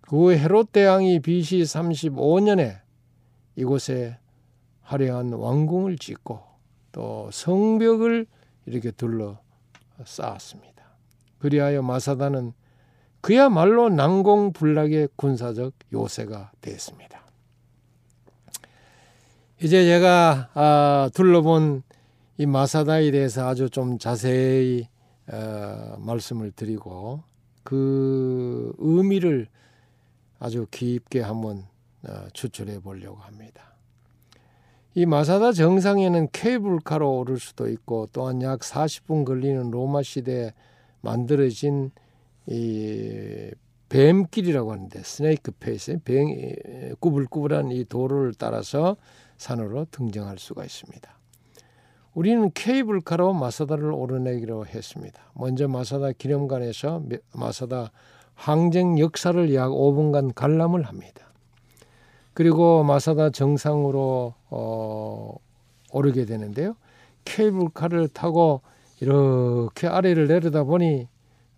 그 0.00 0.32
헤롯 0.32 0.72
대왕이 0.72 1.20
BC 1.20 1.62
35년에 1.62 2.80
이곳에 3.60 4.18
화려한 4.82 5.32
왕궁을 5.34 5.98
짓고 5.98 6.40
또 6.92 7.28
성벽을 7.30 8.26
이렇게 8.66 8.90
둘러 8.90 9.38
쌓았습니다. 10.04 10.70
그리하여 11.38 11.82
마사다는 11.82 12.52
그야말로 13.20 13.90
난공불락의 13.90 15.10
군사적 15.16 15.74
요새가 15.92 16.52
됐습니다. 16.60 17.22
이제 19.62 19.84
제가 19.84 20.50
아, 20.54 21.10
둘러본 21.12 21.82
이 22.38 22.46
마사다에 22.46 23.10
대해서 23.10 23.46
아주 23.46 23.68
좀 23.68 23.98
자세히 23.98 24.88
어, 25.30 25.96
말씀을 25.98 26.50
드리고 26.52 27.22
그 27.62 28.74
의미를 28.78 29.48
아주 30.38 30.66
깊게 30.70 31.20
한번 31.20 31.58
어, 31.58 31.79
추출해 32.32 32.80
보려고 32.80 33.16
합니다. 33.16 33.74
이 34.94 35.06
마사다 35.06 35.52
정상에는 35.52 36.28
케이블카로 36.32 37.18
오를 37.18 37.38
수도 37.38 37.68
있고 37.68 38.08
또한 38.12 38.42
약 38.42 38.60
40분 38.60 39.24
걸리는 39.24 39.70
로마 39.70 40.02
시대에 40.02 40.52
만들어진 41.00 41.92
이 42.46 43.50
뱀길이라고 43.88 44.72
하는데 44.72 45.02
Snake 45.02 45.52
Path 45.52 45.98
뱀 46.04 46.26
꾸불꾸불한 46.98 47.70
이 47.70 47.84
도로를 47.84 48.34
따라서 48.34 48.96
산으로 49.36 49.86
등정할 49.90 50.38
수가 50.38 50.64
있습니다. 50.64 51.18
우리는 52.14 52.50
케이블카로 52.52 53.32
마사다를 53.32 53.92
오르내기로 53.92 54.66
했습니다. 54.66 55.22
먼저 55.34 55.68
마사다 55.68 56.12
기념관에서 56.12 57.02
마사다 57.32 57.92
항쟁 58.34 58.98
역사를 58.98 59.54
약 59.54 59.68
5분간 59.68 60.34
관람을 60.34 60.82
합니다. 60.82 61.29
그리고 62.32 62.82
마사다 62.84 63.30
정상으로 63.30 64.34
어, 64.50 65.34
오르게 65.92 66.24
되는데요. 66.24 66.76
케이블카를 67.24 68.08
타고 68.08 68.62
이렇게 69.00 69.86
아래를 69.86 70.28
내려다 70.28 70.64
보니 70.64 71.08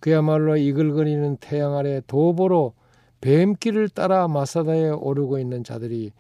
그야말로 0.00 0.56
이글거리는 0.56 1.36
태양 1.36 1.76
아래 1.76 2.00
도보로 2.06 2.74
뱀길을 3.20 3.88
따라 3.88 4.26
마사다에 4.26 4.88
오르고 4.90 5.38
있는 5.38 5.62
자들이 5.62 6.12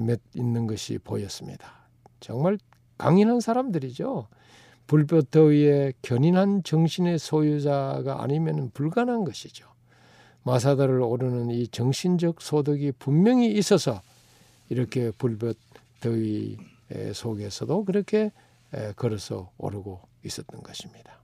몇 0.00 0.20
있는 0.34 0.66
것이 0.66 0.98
보였습니다. 0.98 1.70
정말 2.20 2.58
강인한 2.98 3.40
사람들이죠. 3.40 4.28
불볕 4.86 5.30
더위에 5.30 5.92
견인한 6.00 6.62
정신의 6.62 7.18
소유자가 7.18 8.22
아니면 8.22 8.70
불가능한 8.72 9.24
것이죠. 9.24 9.66
마사다를 10.46 11.00
오르는 11.00 11.50
이 11.50 11.66
정신적 11.66 12.40
소득이 12.40 12.92
분명히 12.92 13.50
있어서 13.50 14.00
이렇게 14.68 15.10
불볕 15.10 15.56
더위 16.00 16.56
속에서도 17.12 17.84
그렇게 17.84 18.30
걸어서 18.94 19.50
오르고 19.58 20.00
있었던 20.24 20.62
것입니다. 20.62 21.18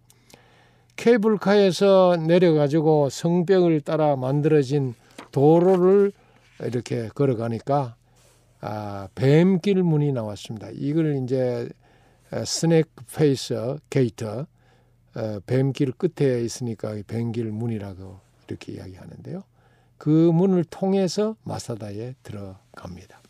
케이블카에서 0.96 2.16
내려가지고 2.26 3.10
성벽을 3.10 3.82
따라 3.82 4.16
만들어진 4.16 4.94
도로를 5.30 6.12
이렇게 6.64 7.08
걸어가니까 7.14 7.94
아, 8.60 9.08
뱀길 9.14 9.84
문이 9.84 10.12
나왔습니다. 10.12 10.68
이걸 10.72 11.22
이제 11.22 11.68
Snake 12.44 12.88
Path 13.14 13.76
Gate 13.88 14.46
어, 15.14 15.40
뱀길 15.46 15.92
끝에 15.92 16.40
있으니까 16.40 16.96
뱀길 17.06 17.52
문이라고 17.52 18.31
이렇게 18.52 18.72
이야기하는데요. 18.72 19.42
그 19.98 20.08
문을 20.08 20.64
통해서 20.64 21.36
마사다에 21.44 22.14
들어갑니다. 22.22 23.20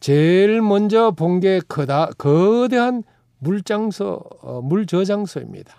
제일 0.00 0.60
먼저 0.62 1.10
본게 1.10 1.60
거대한 1.68 3.02
물장소, 3.38 4.20
어, 4.40 4.60
물 4.62 4.86
저장소입니다. 4.86 5.74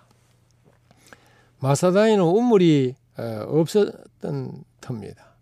마사다에는 1.60 2.24
우물이 2.24 2.96
어, 3.18 3.46
없었던 3.48 4.64
터입니다. 4.82 5.36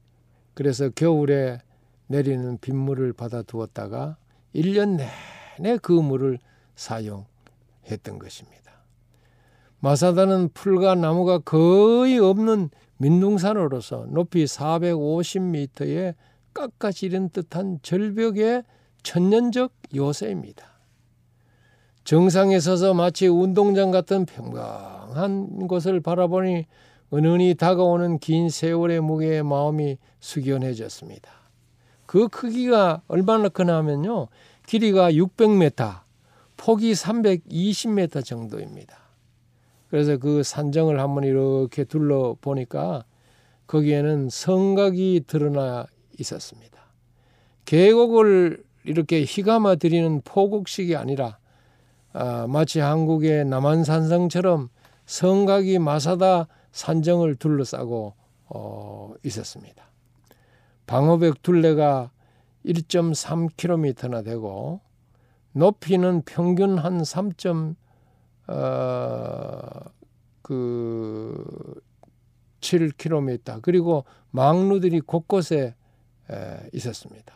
그래서 0.53 0.89
겨울에 0.89 1.59
내리는 2.07 2.57
빗물을 2.59 3.13
받아 3.13 3.41
두었다가 3.41 4.17
1년 4.53 4.97
내내 5.59 5.77
그 5.81 5.91
물을 5.91 6.39
사용했던 6.75 8.19
것입니다. 8.19 8.64
마사다는 9.85 10.49
풀과 10.55 10.95
나무가 10.95 11.37
거의 11.37 12.17
없는 12.17 12.71
민둥산으로서 12.97 14.07
높이 14.09 14.45
450m의 14.45 16.15
깎아지른 16.55 17.29
듯한 17.29 17.77
절벽의 17.83 18.63
천년적 19.03 19.71
요새입니다. 19.93 20.65
정상에 22.03 22.59
서서 22.59 22.95
마치 22.95 23.27
운동장 23.27 23.91
같은 23.91 24.25
평강한 24.25 25.67
곳을 25.67 25.99
바라보니 25.99 26.65
은은히 27.13 27.53
다가오는 27.53 28.17
긴 28.17 28.49
세월의 28.49 29.01
무게에 29.01 29.43
마음이 29.43 29.99
숙연해졌습니다. 30.19 31.29
그 32.07 32.27
크기가 32.29 33.03
얼마나 33.07 33.49
크나 33.49 33.77
하면요. 33.77 34.29
길이가 34.65 35.11
600m, 35.11 35.99
폭이 36.57 36.93
320m 36.93 38.25
정도입니다. 38.25 39.04
그래서 39.95 40.17
그 40.17 40.43
산정을 40.43 40.99
한번 40.99 41.23
이렇게 41.23 41.85
둘러보니까 41.85 43.05
거기에는 43.65 44.27
성곽이 44.29 45.23
드러나 45.25 45.85
있었습니다. 46.19 46.81
계곡을 47.63 48.61
이렇게 48.83 49.23
휘감아 49.23 49.75
들이는 49.75 50.19
포곡식이 50.25 50.97
아니라 50.97 51.37
아, 52.11 52.45
마치 52.49 52.81
한국의 52.81 53.45
남한산성처럼 53.45 54.67
성곽이 55.05 55.79
마사다 55.79 56.49
산정을 56.73 57.35
둘러싸고 57.35 58.15
어, 58.49 59.13
있었습니다. 59.23 59.81
방어벽 60.87 61.41
둘레가 61.41 62.11
1.3km나 62.65 64.25
되고 64.25 64.81
높이는 65.53 66.21
평균 66.25 66.79
한 66.79 67.05
3. 67.05 67.31
어, 68.47 69.59
그 70.41 71.81
7km 72.61 73.61
그리고 73.61 74.05
망루들이 74.31 75.01
곳곳에 75.01 75.75
에, 76.29 76.69
있었습니다. 76.73 77.33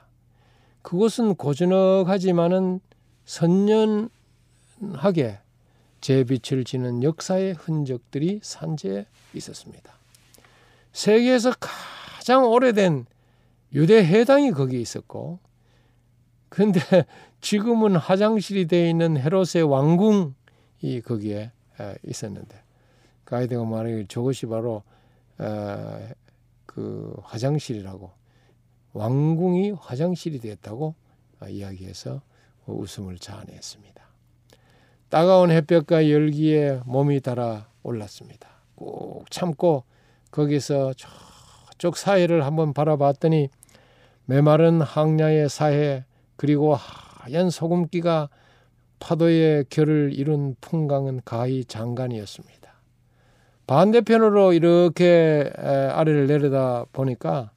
그곳은 0.82 1.36
고즈넉하지만은 1.36 2.80
선년 3.26 4.10
하게 4.93 5.39
제빛을 6.01 6.64
지는 6.64 7.03
역사의 7.03 7.53
흔적들이 7.53 8.39
산재에 8.41 9.05
있었습니다. 9.34 9.93
세계에서 10.93 11.51
가장 11.60 12.45
오래된 12.45 13.05
유대 13.74 14.03
해당이 14.03 14.51
거기 14.51 14.82
있었고, 14.82 15.39
근데 16.47 16.80
지금은 17.41 17.95
화장실이 17.95 18.68
되어 18.68 18.89
있는 18.89 19.18
헤롯의 19.18 19.64
왕궁 19.64 20.34
이 20.82 21.01
거기에 21.01 21.51
있었는데, 22.03 22.61
가이드가 23.25 23.63
말하기 23.63 24.07
저것이 24.07 24.45
바로 24.45 24.84
그 26.65 27.15
화장실이라고 27.23 28.11
왕궁이 28.93 29.71
화장실이 29.71 30.39
되었다고 30.39 30.95
이야기해서 31.47 32.21
웃음을 32.65 33.17
자아냈습니다. 33.17 34.03
따가운 35.09 35.51
햇볕과 35.51 36.09
열기에 36.09 36.82
몸이 36.86 37.21
달아 37.21 37.67
올랐습니다. 37.82 38.47
꾹 38.75 39.25
참고 39.32 39.84
거기서 40.32 40.93
저쪽 40.93 41.97
사해를 41.97 42.45
한번 42.45 42.73
바라봤더니 42.73 43.49
메마른 44.25 44.82
항야의 44.82 45.49
사해 45.49 46.05
그리고 46.36 46.75
하얀 46.75 47.49
소금기가 47.49 48.30
파도의 48.99 49.65
결을 49.69 50.11
이룬 50.13 50.55
풍광은 50.61 51.21
가히 51.25 51.63
장관이었습니다. 51.65 52.59
반대편으로 53.67 54.53
이렇게 54.53 55.51
아래를 55.55 56.27
내려다 56.27 56.85
보니까 56.91 57.51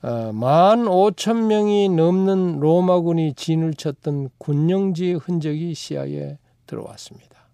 어, 0.00 0.32
만 0.32 0.86
오천 0.86 1.48
명이 1.48 1.88
넘는 1.88 2.60
로마군이 2.60 3.34
진을 3.34 3.74
쳤던 3.74 4.30
군영지의 4.38 5.14
흔적이 5.14 5.74
시야에 5.74 6.38
들어왔습니다. 6.66 7.48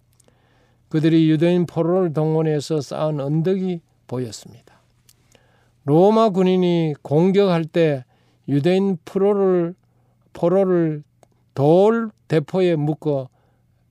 그들이 0.90 1.30
유대인 1.30 1.64
포로를 1.64 2.12
동원해서 2.12 2.82
쌓은 2.82 3.18
언덕이 3.18 3.80
보였습니다. 4.06 4.74
로마 5.84 6.30
군인이 6.30 6.94
공격할 7.02 7.64
때 7.64 8.04
유대인 8.48 8.98
프로를 9.04 9.74
포로를 10.32 11.02
돌 11.54 12.10
대포에 12.28 12.76
묶어 12.76 13.28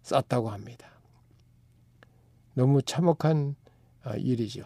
쌌다고 0.01 0.49
합니다. 0.49 0.87
너무 2.53 2.81
참혹한 2.81 3.55
어, 4.05 4.11
일이죠. 4.15 4.65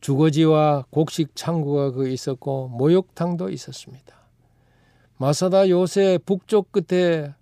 주거지와 0.00 0.84
곡식 0.90 1.34
창고가 1.34 1.90
그 1.90 2.08
있었고 2.08 2.68
목욕탕도 2.68 3.48
있었습니다. 3.50 4.14
마사다 5.16 5.68
요새 5.70 6.18
북쪽 6.18 6.72
끝에 6.72 7.32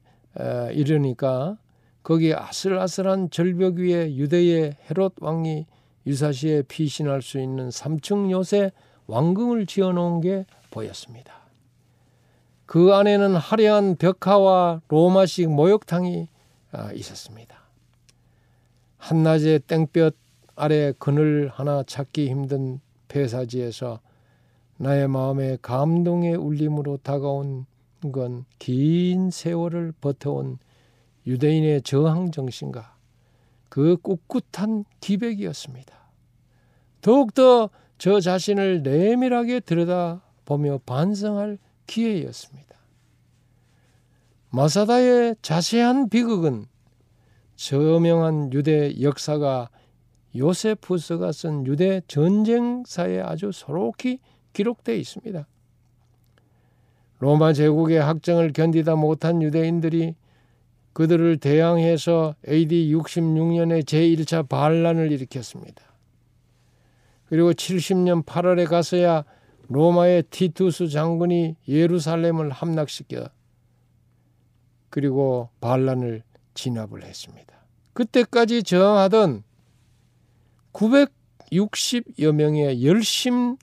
이르니까 0.72 1.59
거기 2.03 2.34
아슬아슬한 2.34 3.30
절벽 3.30 3.74
위에 3.74 4.14
유대의 4.14 4.76
헤롯 4.88 5.14
왕이 5.20 5.66
유사시에 6.07 6.62
피신할 6.62 7.22
수 7.22 7.40
있는 7.40 7.68
3층 7.68 8.30
요새 8.30 8.72
왕궁을 9.07 9.66
지어놓은 9.66 10.20
게 10.20 10.47
보였습니다. 10.70 11.41
그 12.72 12.94
안에는 12.94 13.36
화려한 13.36 13.96
벽화와 13.96 14.80
로마식 14.88 15.50
목욕탕이 15.50 16.26
아, 16.70 16.90
있었습니다. 16.92 17.54
한낮에 18.96 19.58
땡볕 19.58 20.16
아래 20.56 20.94
그늘 20.98 21.50
하나 21.52 21.82
찾기 21.82 22.30
힘든 22.30 22.80
폐사지에서 23.08 24.00
나의 24.78 25.06
마음에 25.06 25.58
감동의 25.60 26.36
울림으로 26.36 26.96
다가온 27.02 27.66
건 28.10 28.46
긴 28.58 29.28
세월을 29.30 29.92
버텨온 30.00 30.56
유대인의 31.26 31.82
저항 31.82 32.30
정신과 32.30 32.96
그 33.68 33.98
꿋꿋한 33.98 34.86
기백이었습니다. 35.00 35.94
더욱더 37.02 37.68
저 37.98 38.18
자신을 38.18 38.82
내밀하게 38.82 39.60
들여다보며 39.60 40.80
반성할 40.86 41.58
기회였습니다. 41.87 42.76
마사다의 44.51 45.37
자세한 45.43 46.09
비극은 46.09 46.66
저명한 47.57 48.53
유대 48.53 49.01
역사가 49.01 49.70
요세푸스가 50.37 51.33
쓴 51.33 51.66
유대 51.66 52.01
전쟁사에 52.07 53.20
아주 53.20 53.51
소록히 53.53 54.18
기록되어 54.53 54.95
있습니다. 54.97 55.47
로마 57.18 57.53
제국의 57.53 58.03
학정을 58.03 58.53
견디다 58.53 58.97
못한 58.97 59.43
유대인들이 59.43 60.14
그들을 60.93 61.39
대항해서 61.39 62.35
AD 62.49 62.93
66년에 62.93 63.85
제1차 63.85 64.49
반란을 64.49 65.12
일으켰습니다. 65.12 65.83
그리고 67.26 67.53
70년 67.53 68.24
8월에 68.24 68.68
가서야 68.68 69.24
로마의 69.72 70.24
티투스 70.24 70.88
장군이 70.88 71.56
예루살렘을 71.66 72.50
함락시켜 72.50 73.28
그리고 74.90 75.48
반란을 75.60 76.22
진압을 76.54 77.02
했습니다. 77.02 77.54
그때까지 77.94 78.62
저항하던 78.62 79.42
960여 80.72 82.32
명의 82.32 82.84
열심 82.84 83.56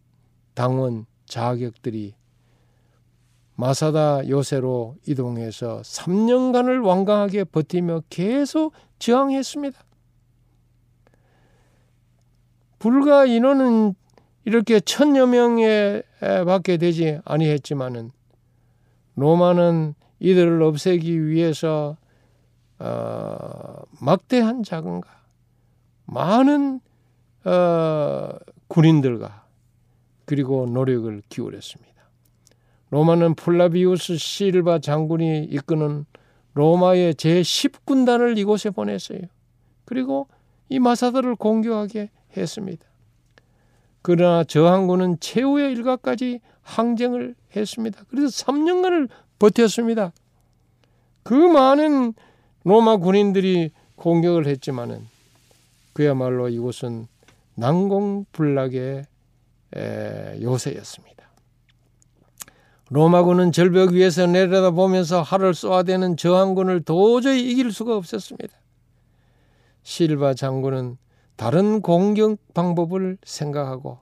당원 0.56 1.06
자격들이 1.26 2.16
마사다 3.56 4.28
요새로 4.28 4.96
이동해서 5.06 5.82
3년간을 5.82 6.86
완강하게 6.86 7.44
버티며 7.44 8.04
계속 8.10 8.74
저항했습니다. 9.00 9.80
불과 12.80 13.26
인원은 13.26 13.94
이렇게 14.46 14.80
천여 14.80 15.28
명에 15.28 16.02
밖에 16.46 16.78
되지 16.78 17.20
아니했지만은 17.26 18.12
로마는 19.16 19.96
이들을 20.20 20.62
없애기 20.62 21.28
위해서 21.28 21.98
어, 22.80 23.84
막대한 24.02 24.64
자금과 24.64 25.10
많은 26.06 26.80
어, 27.46 28.30
군인들과 28.68 29.46
그리고 30.26 30.66
노력을 30.66 31.22
기울였습니다. 31.30 31.90
로마는 32.92 33.36
플라비우스 33.36 34.18
실바 34.18 34.80
장군이 34.80 35.46
이끄는 35.46 36.06
로마의 36.54 37.14
제10군단을 37.16 38.38
이곳에 38.38 38.70
보냈어요. 38.70 39.22
그리고 39.86 40.28
이 40.70 40.80
마사다를 40.80 41.36
공격하게 41.36 42.10
했습니다. 42.36 42.89
그러나 44.02 44.44
저항군은 44.44 45.20
최후의 45.20 45.74
일각까지 45.74 46.40
항쟁을 46.62 47.36
했습니다. 47.56 48.04
그래서 48.10 48.28
3년간을 48.46 49.10
버텼습니다. 49.40 50.12
그 51.24 51.34
많은 51.34 52.14
로마 52.64 52.98
군인들이 52.98 53.72
공격을 53.96 54.48
했지만은 54.48 55.08
그야말로 55.94 56.50
이곳은 56.50 57.08
난공불락의 57.56 59.06
요새였습니다. 60.42 61.30
로마군은 62.90 63.52
절벽 63.52 63.92
위에서 63.92 64.26
내려다보면서 64.26 65.22
활을 65.22 65.54
쏘아대는 65.54 66.18
저항군을 66.18 66.82
도저히 66.82 67.52
이길 67.52 67.72
수가 67.72 67.96
없었습니다. 67.96 68.58
실바 69.84 70.34
장군은 70.34 70.98
다른 71.40 71.80
공격 71.80 72.38
방법을 72.54 73.18
생각하고 73.24 74.00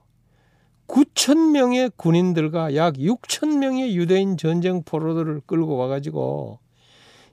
9천 0.88 1.52
명의 1.52 1.88
군인들과 1.96 2.74
약 2.74 2.94
6천 2.94 3.58
명의 3.58 3.96
유대인 3.96 4.36
전쟁 4.36 4.82
포로들을 4.82 5.42
끌고 5.46 5.76
와가지고 5.76 6.58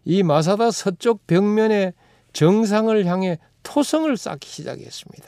이 0.03 0.21
마사다 0.21 0.69
서쪽 0.69 1.25
벽면의 1.25 1.93
정상을 2.33 3.03
향해 3.07 3.39
토성을 3.63 4.15
쌓기 4.15 4.47
시작했습니다. 4.47 5.27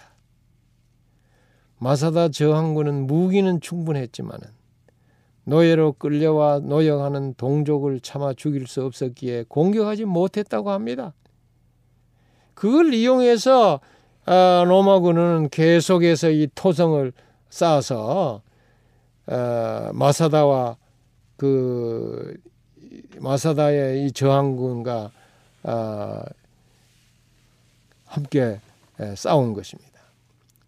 마사다 1.79 2.29
저항군은 2.29 3.07
무기는 3.07 3.59
충분했지만은 3.59 4.45
노예로 5.45 5.93
끌려와 5.93 6.59
노역하는 6.59 7.33
동족을 7.33 7.99
참아 8.01 8.35
죽일 8.35 8.67
수 8.67 8.85
없었기에 8.85 9.45
공격하지 9.47 10.05
못했다고 10.05 10.69
합니다. 10.69 11.15
그걸 12.53 12.93
이용해서 12.93 13.79
아, 14.29 14.65
로마군은 14.67 15.47
계속해서 15.49 16.31
이 16.31 16.49
토성을 16.53 17.13
쌓아서 17.49 18.41
아, 19.25 19.89
마사다와 19.93 20.75
그 21.37 22.35
마사다의 23.19 24.05
이 24.05 24.11
저항군과 24.11 25.11
아, 25.63 26.23
함께 28.05 28.59
싸운 29.15 29.53
것입니다. 29.53 29.91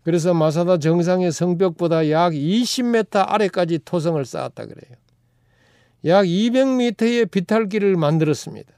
그래서 0.03 0.33
마사다 0.33 0.77
정상의 0.77 1.33
성벽보다 1.33 2.09
약 2.11 2.31
20m 2.31 3.25
아래까지 3.27 3.79
토성을 3.79 4.23
쌓았다 4.23 4.67
그래요. 4.67 4.95
약 6.05 6.23
200m의 6.23 7.29
비탈길을 7.29 7.97
만들었습니다. 7.97 8.71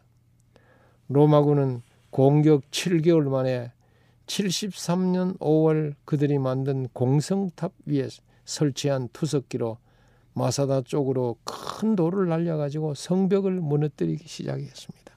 로마군은 1.09 1.83
공격 2.09 2.63
7개월 2.71 3.29
만에 3.29 3.71
73년 4.27 5.37
5월 5.39 5.95
그들이 6.05 6.37
만든 6.39 6.87
공성탑 6.93 7.73
위에 7.85 8.07
설치한 8.45 9.09
투석기로 9.13 9.77
마사다 10.33 10.81
쪽으로 10.81 11.37
큰 11.43 11.95
돌을 11.95 12.29
날려가지고 12.29 12.93
성벽을 12.93 13.53
무너뜨리기 13.53 14.27
시작했습니다. 14.27 15.11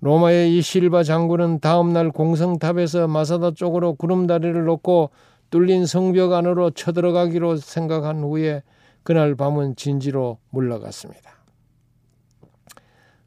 로마의 0.00 0.56
이 0.56 0.60
실바 0.60 1.02
장군은 1.02 1.60
다음날 1.60 2.10
공성탑에서 2.10 3.08
마사다 3.08 3.52
쪽으로 3.52 3.94
구름다리를 3.94 4.64
놓고 4.64 5.10
뚫린 5.50 5.86
성벽 5.86 6.32
안으로 6.32 6.70
쳐들어가기로 6.70 7.56
생각한 7.56 8.22
후에 8.22 8.62
그날 9.02 9.34
밤은 9.34 9.76
진지로 9.76 10.38
물러갔습니다. 10.50 11.32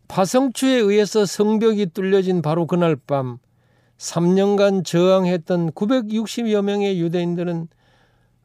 파성추에 0.07 0.75
의해서 0.75 1.25
성벽이 1.25 1.87
뚫려진 1.87 2.41
바로 2.41 2.67
그날 2.67 2.95
밤 2.95 3.39
3년간 3.97 4.85
저항했던 4.85 5.71
960여 5.71 6.61
명의 6.63 6.99
유대인들은 6.99 7.67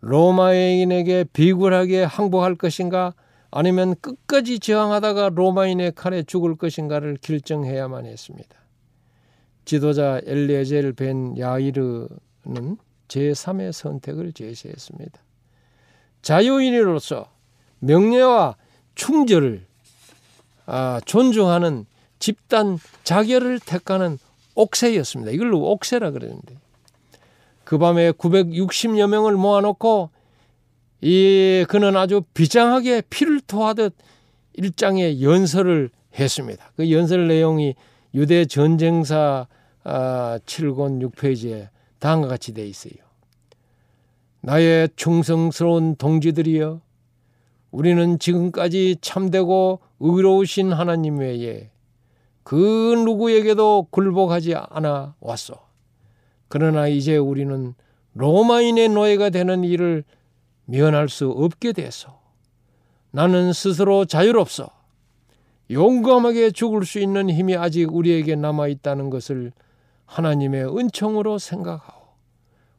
로마인에게 0.01 1.25
비굴하게 1.33 2.05
항복할 2.05 2.57
것인가 2.57 3.15
아니면 3.51 3.95
끝까지 4.01 4.59
저항하다가 4.59 5.31
로마인의 5.35 5.93
칼에 5.93 6.23
죽을 6.23 6.57
것인가를 6.57 7.19
결정해야만 7.21 8.07
했습니다. 8.07 8.57
지도자 9.65 10.21
엘리에젤 10.25 10.95
벤 10.95 11.39
야이르는 11.39 12.79
제3의 13.09 13.73
선택을 13.73 14.33
제시했습니다. 14.33 15.21
자유인으로서 16.23 17.31
명예와 17.81 18.57
충절을 18.95 19.67
아, 20.67 21.01
존중하는 21.05 21.85
집단 22.19 22.79
자결을 23.05 23.61
택하는 23.61 24.19
옥새였습니다. 24.55 25.33
이걸 25.33 25.53
옥새라 25.55 26.11
그러는데 26.11 26.57
그 27.65 27.79
밤에 27.79 28.13
960여 28.13 29.09
명을 29.09 29.35
모아놓고 29.35 30.11
이 31.01 31.65
그는 31.69 31.97
아주 31.97 32.23
비장하게 32.35 33.03
피를 33.11 33.41
토하듯 33.41 33.95
일장의 34.55 35.23
연설을 35.23 35.91
했습니다. 36.19 36.73
그 36.77 36.91
연설 36.91 37.29
내용이 37.29 37.75
유대 38.15 38.45
전쟁사 38.45 39.47
아, 39.85 40.39
7권 40.47 41.11
6페이지에 41.11 41.69
다음과 41.99 42.29
같이 42.29 42.55
돼 42.55 42.67
있어요. 42.67 42.93
나의 44.41 44.91
충성스러운 44.97 45.97
동지들이여 45.97 46.81
우리는 47.71 48.19
지금까지 48.19 48.99
참되고 49.01 49.81
의로우신 50.01 50.73
하나님 50.73 51.19
외에 51.19 51.71
그 52.43 52.95
누구에게도 53.05 53.89
굴복하지 53.91 54.55
않아 54.55 55.15
왔소. 55.21 55.55
그러나 56.49 56.89
이제 56.89 57.17
우리는 57.17 57.75
로마인의 58.15 58.91
노예가 58.91 59.31
되는 59.31 59.65
일을 59.65 60.05
면할 60.67 61.09
수 61.09 61.31
없게 61.31 61.73
돼서 61.73 62.21
나는 63.11 63.53
스스로 63.53 64.05
자유롭소. 64.05 64.67
용감하게 65.71 66.51
죽을 66.51 66.85
수 66.85 66.99
있는 66.99 67.31
힘이 67.31 67.57
아직 67.57 67.95
우리에게 67.95 68.37
남아 68.37 68.69
있다는 68.69 69.11
것을 69.11 69.53
하나님의 70.07 70.77
은총으로 70.77 71.39
생각하오. 71.39 72.03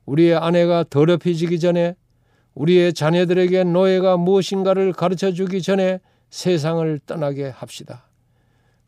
우리의 0.05 0.35
아내가 0.35 0.83
더럽혀지기 0.89 1.59
전에 1.59 1.95
우리의 2.53 2.93
자녀들에게 2.93 3.63
노예가 3.63 4.17
무엇인가를 4.17 4.93
가르쳐 4.93 5.31
주기 5.31 5.61
전에 5.61 5.99
세상을 6.29 6.99
떠나게 7.05 7.49
합시다. 7.49 8.05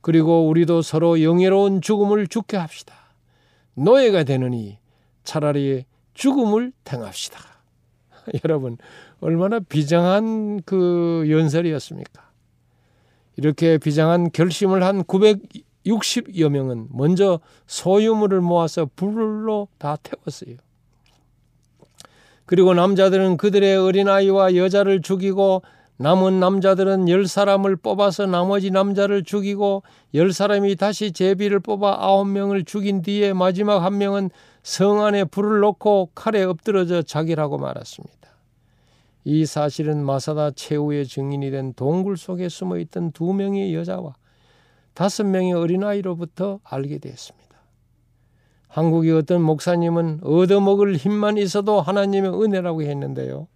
그리고 0.06 0.48
우리도 0.50 0.84
서로 0.84 1.24
영예로운 1.24 1.82
죽음을 1.82 2.28
죽게 2.28 2.58
합시다. 2.58 2.94
노예가 3.74 4.24
되느니 4.24 4.78
차라리 5.24 5.86
죽음을 6.14 6.72
택합시다. 6.84 7.40
여러분, 8.46 8.78
얼마나 9.20 9.60
비장한 9.60 10.62
그 10.62 11.26
연설이었습니까? 11.28 12.22
이렇게 13.38 13.80
비장한 13.80 14.32
결심을 14.32 14.84
한 14.84 15.04
960여 15.06 16.50
명은 16.50 16.90
먼저 16.92 17.40
소유물을 17.66 18.42
모아서 18.42 18.88
불로 18.96 19.70
다 19.80 19.98
태웠어요. 20.04 20.58
그리고 22.46 22.76
남자들은 22.76 23.38
그들의 23.38 23.76
어린아이와 23.76 24.56
여자를 24.56 25.02
죽이고 25.02 25.64
남은 25.98 26.42
남자들은 26.42 27.08
열 27.08 27.26
사람을 27.26 27.78
뽑아서 27.78 28.26
나머지 28.26 28.70
남자를 28.70 29.24
죽이고 29.24 29.84
열 30.14 30.34
사람이 30.34 30.76
다시 30.76 31.14
제비를 31.14 31.62
뽑아 31.62 32.04
아홉 32.04 32.28
명을 32.28 32.66
죽인 32.66 33.02
뒤에 33.02 33.34
마지막 33.34 33.80
한 33.80 33.98
명은 33.98 34.30
성 34.62 35.06
안에 35.06 35.24
불을 35.24 35.60
놓고 35.62 36.12
칼에 36.14 36.44
엎드러져 36.44 37.02
자기라고 37.02 37.58
말았습니다. 37.58 38.16
이 39.24 39.46
사실은 39.46 40.06
마사다 40.06 40.52
최후의 40.52 41.08
증인이 41.08 41.50
된 41.50 41.74
동굴 41.74 42.18
속에 42.18 42.50
숨어 42.50 42.78
있던 42.80 43.12
두 43.12 43.34
명의 43.34 43.74
여자와 43.74 44.16
다섯 44.94 45.26
명의 45.26 45.54
어린아이로부터 45.54 46.60
알게 46.64 47.00
되었습니다. 47.00 47.46
한국의 48.68 49.14
어떤 49.14 49.42
목사님은 49.42 50.20
얻어먹을 50.24 50.98
힘만 50.98 51.38
있어도 51.38 51.80
하나님의 51.80 52.32
은혜라고 52.32 52.82
했는데요. 52.84 53.48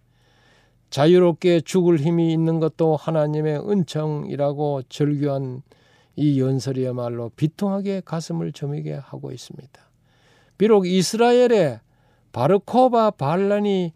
자유롭게 0.89 1.61
죽을 1.61 1.99
힘이 1.99 2.33
있는 2.33 2.59
것도 2.59 2.95
하나님의 2.95 3.59
은총이라고 3.69 4.83
절규한 4.89 5.61
이 6.15 6.41
연설이야말로 6.41 7.29
비통하게 7.35 8.01
가슴을 8.03 8.51
저미게 8.51 8.93
하고 8.93 9.31
있습니다. 9.31 9.81
비록 10.57 10.87
이스라엘에 10.87 11.79
바르코바 12.31 13.11
반란이 13.11 13.93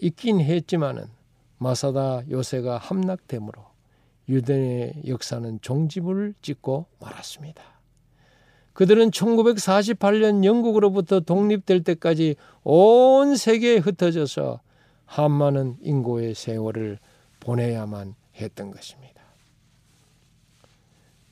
있긴 0.00 0.40
했지만은 0.40 1.04
마사다 1.58 2.22
요새가 2.30 2.78
함락되므로 2.78 3.62
유대의 4.28 5.02
역사는 5.06 5.60
종지부를 5.60 6.34
찍고 6.42 6.86
말았습니다. 7.00 7.62
그들은 8.72 9.10
1948년 9.10 10.44
영국으로부터 10.44 11.20
독립될 11.20 11.84
때까지 11.84 12.34
온 12.64 13.36
세계에 13.36 13.76
흩어져서 13.78 14.60
한 15.06 15.30
많은 15.30 15.76
인고의 15.80 16.34
세월을 16.34 16.98
보내야만 17.40 18.14
했던 18.36 18.70
것입니다. 18.70 19.22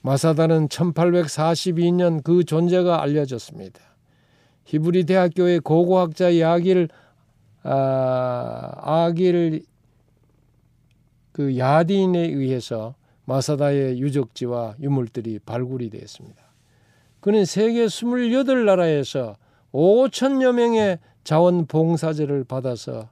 마사다는 0.02 0.68
1842년 0.68 2.22
그 2.22 2.44
존재가 2.44 3.02
알려졌습니다. 3.02 3.80
히브리 4.64 5.04
대학교의 5.04 5.60
고고학자 5.60 6.30
이야기를 6.30 6.88
아, 7.64 8.72
아기를 8.80 9.62
그 11.32 11.56
야딘에 11.56 12.18
의해서 12.18 12.94
마사다의 13.24 14.00
유적지와 14.00 14.76
유물들이 14.80 15.38
발굴이 15.38 15.90
되었습니다. 15.90 16.42
그는 17.20 17.44
세계 17.44 17.86
28나라에서 17.86 19.36
5천여 19.72 20.52
명의 20.54 20.98
자원봉사제를 21.24 22.44
받아서 22.44 23.08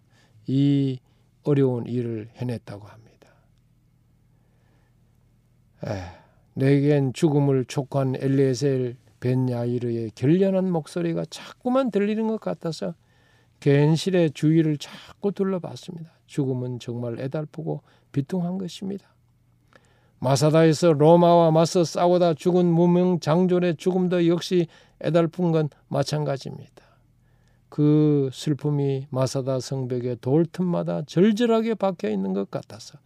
이 0.51 0.99
어려운 1.45 1.87
일을 1.87 2.29
해냈다고 2.35 2.85
합니다. 2.85 3.29
에, 5.87 6.03
내겐 6.55 7.13
죽음을 7.13 7.65
촉구한 7.67 8.17
엘리에셀 8.17 8.97
벤 9.21 9.49
야이르의 9.49 10.11
결연한 10.17 10.73
목소리가 10.73 11.25
자꾸만 11.31 11.93
들리는 11.93 12.27
것 12.27 12.41
같아서 12.41 12.95
괜실의 13.61 14.33
주위를 14.33 14.79
자꾸 14.79 15.31
둘러봤습니다. 15.31 16.11
죽음은 16.27 16.81
정말 16.81 17.21
애달프고 17.21 17.83
비통한 18.11 18.59
것입니다. 18.59 19.07
마사다에서 20.19 20.95
로마와 20.95 21.53
맞서 21.53 21.85
싸우다 21.85 22.35
죽은 22.35 22.67
무명 22.67 23.21
장졸의 23.21 23.77
죽음도 23.77 24.27
역시 24.27 24.67
애달픈 25.01 25.53
건 25.53 25.69
마찬가지입니다. 25.89 26.90
그 27.71 28.29
슬픔이 28.33 29.07
마사다 29.11 29.61
성벽의 29.61 30.19
돌틈마다 30.21 31.03
절절하게 31.07 31.75
박혀 31.77 32.11
있는 32.11 32.35
것 32.35 32.51
같아서 32.51 32.99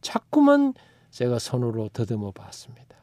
자꾸만 0.00 0.74
제가 1.10 1.38
손으로 1.38 1.88
더듬어 1.92 2.32
봤습니다. 2.32 2.96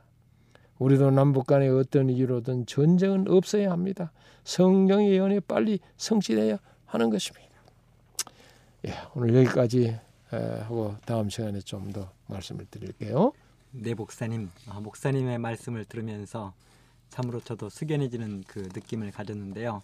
우리도 0.80 1.12
남북 1.12 1.48
간에 1.48 1.70
어떤 1.70 2.10
이유로든 2.10 2.66
전쟁은 2.66 3.30
없어야 3.30 3.72
합니다. 3.72 4.12
성경의 4.44 5.12
예언이 5.12 5.40
빨리 5.42 5.80
성취돼야 5.98 6.58
하는 6.86 7.10
것입니다. 7.10 7.48
예, 8.88 8.94
오늘 9.16 9.34
여기까지 9.36 9.98
하고 10.30 10.96
다음 11.06 11.30
시간에 11.30 11.62
좀 11.62 11.94
더 11.94 12.12
말씀을 12.28 12.66
드릴게요. 12.70 13.32
네, 13.72 13.94
목사님. 13.94 14.50
아, 14.68 14.80
목사님의 14.80 15.38
말씀을 15.38 15.86
들으면서 15.86 16.54
참으로 17.10 17.40
저도 17.40 17.70
숙연해지는 17.70 18.44
그 18.48 18.60
느낌을 18.74 19.12
가졌는데요. 19.12 19.84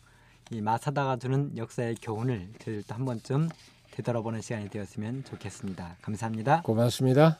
이 0.52 0.62
마사다가 0.62 1.18
주는 1.18 1.56
역사의 1.56 1.96
교훈을 2.02 2.50
저희들도 2.60 2.96
한 2.96 3.06
번쯤 3.06 3.50
되돌아보는 3.92 4.42
시간이 4.42 4.70
되었으면 4.70 5.24
좋겠습니다. 5.26 5.98
감사합니다. 6.02 6.62
고맙습니다. 6.64 7.40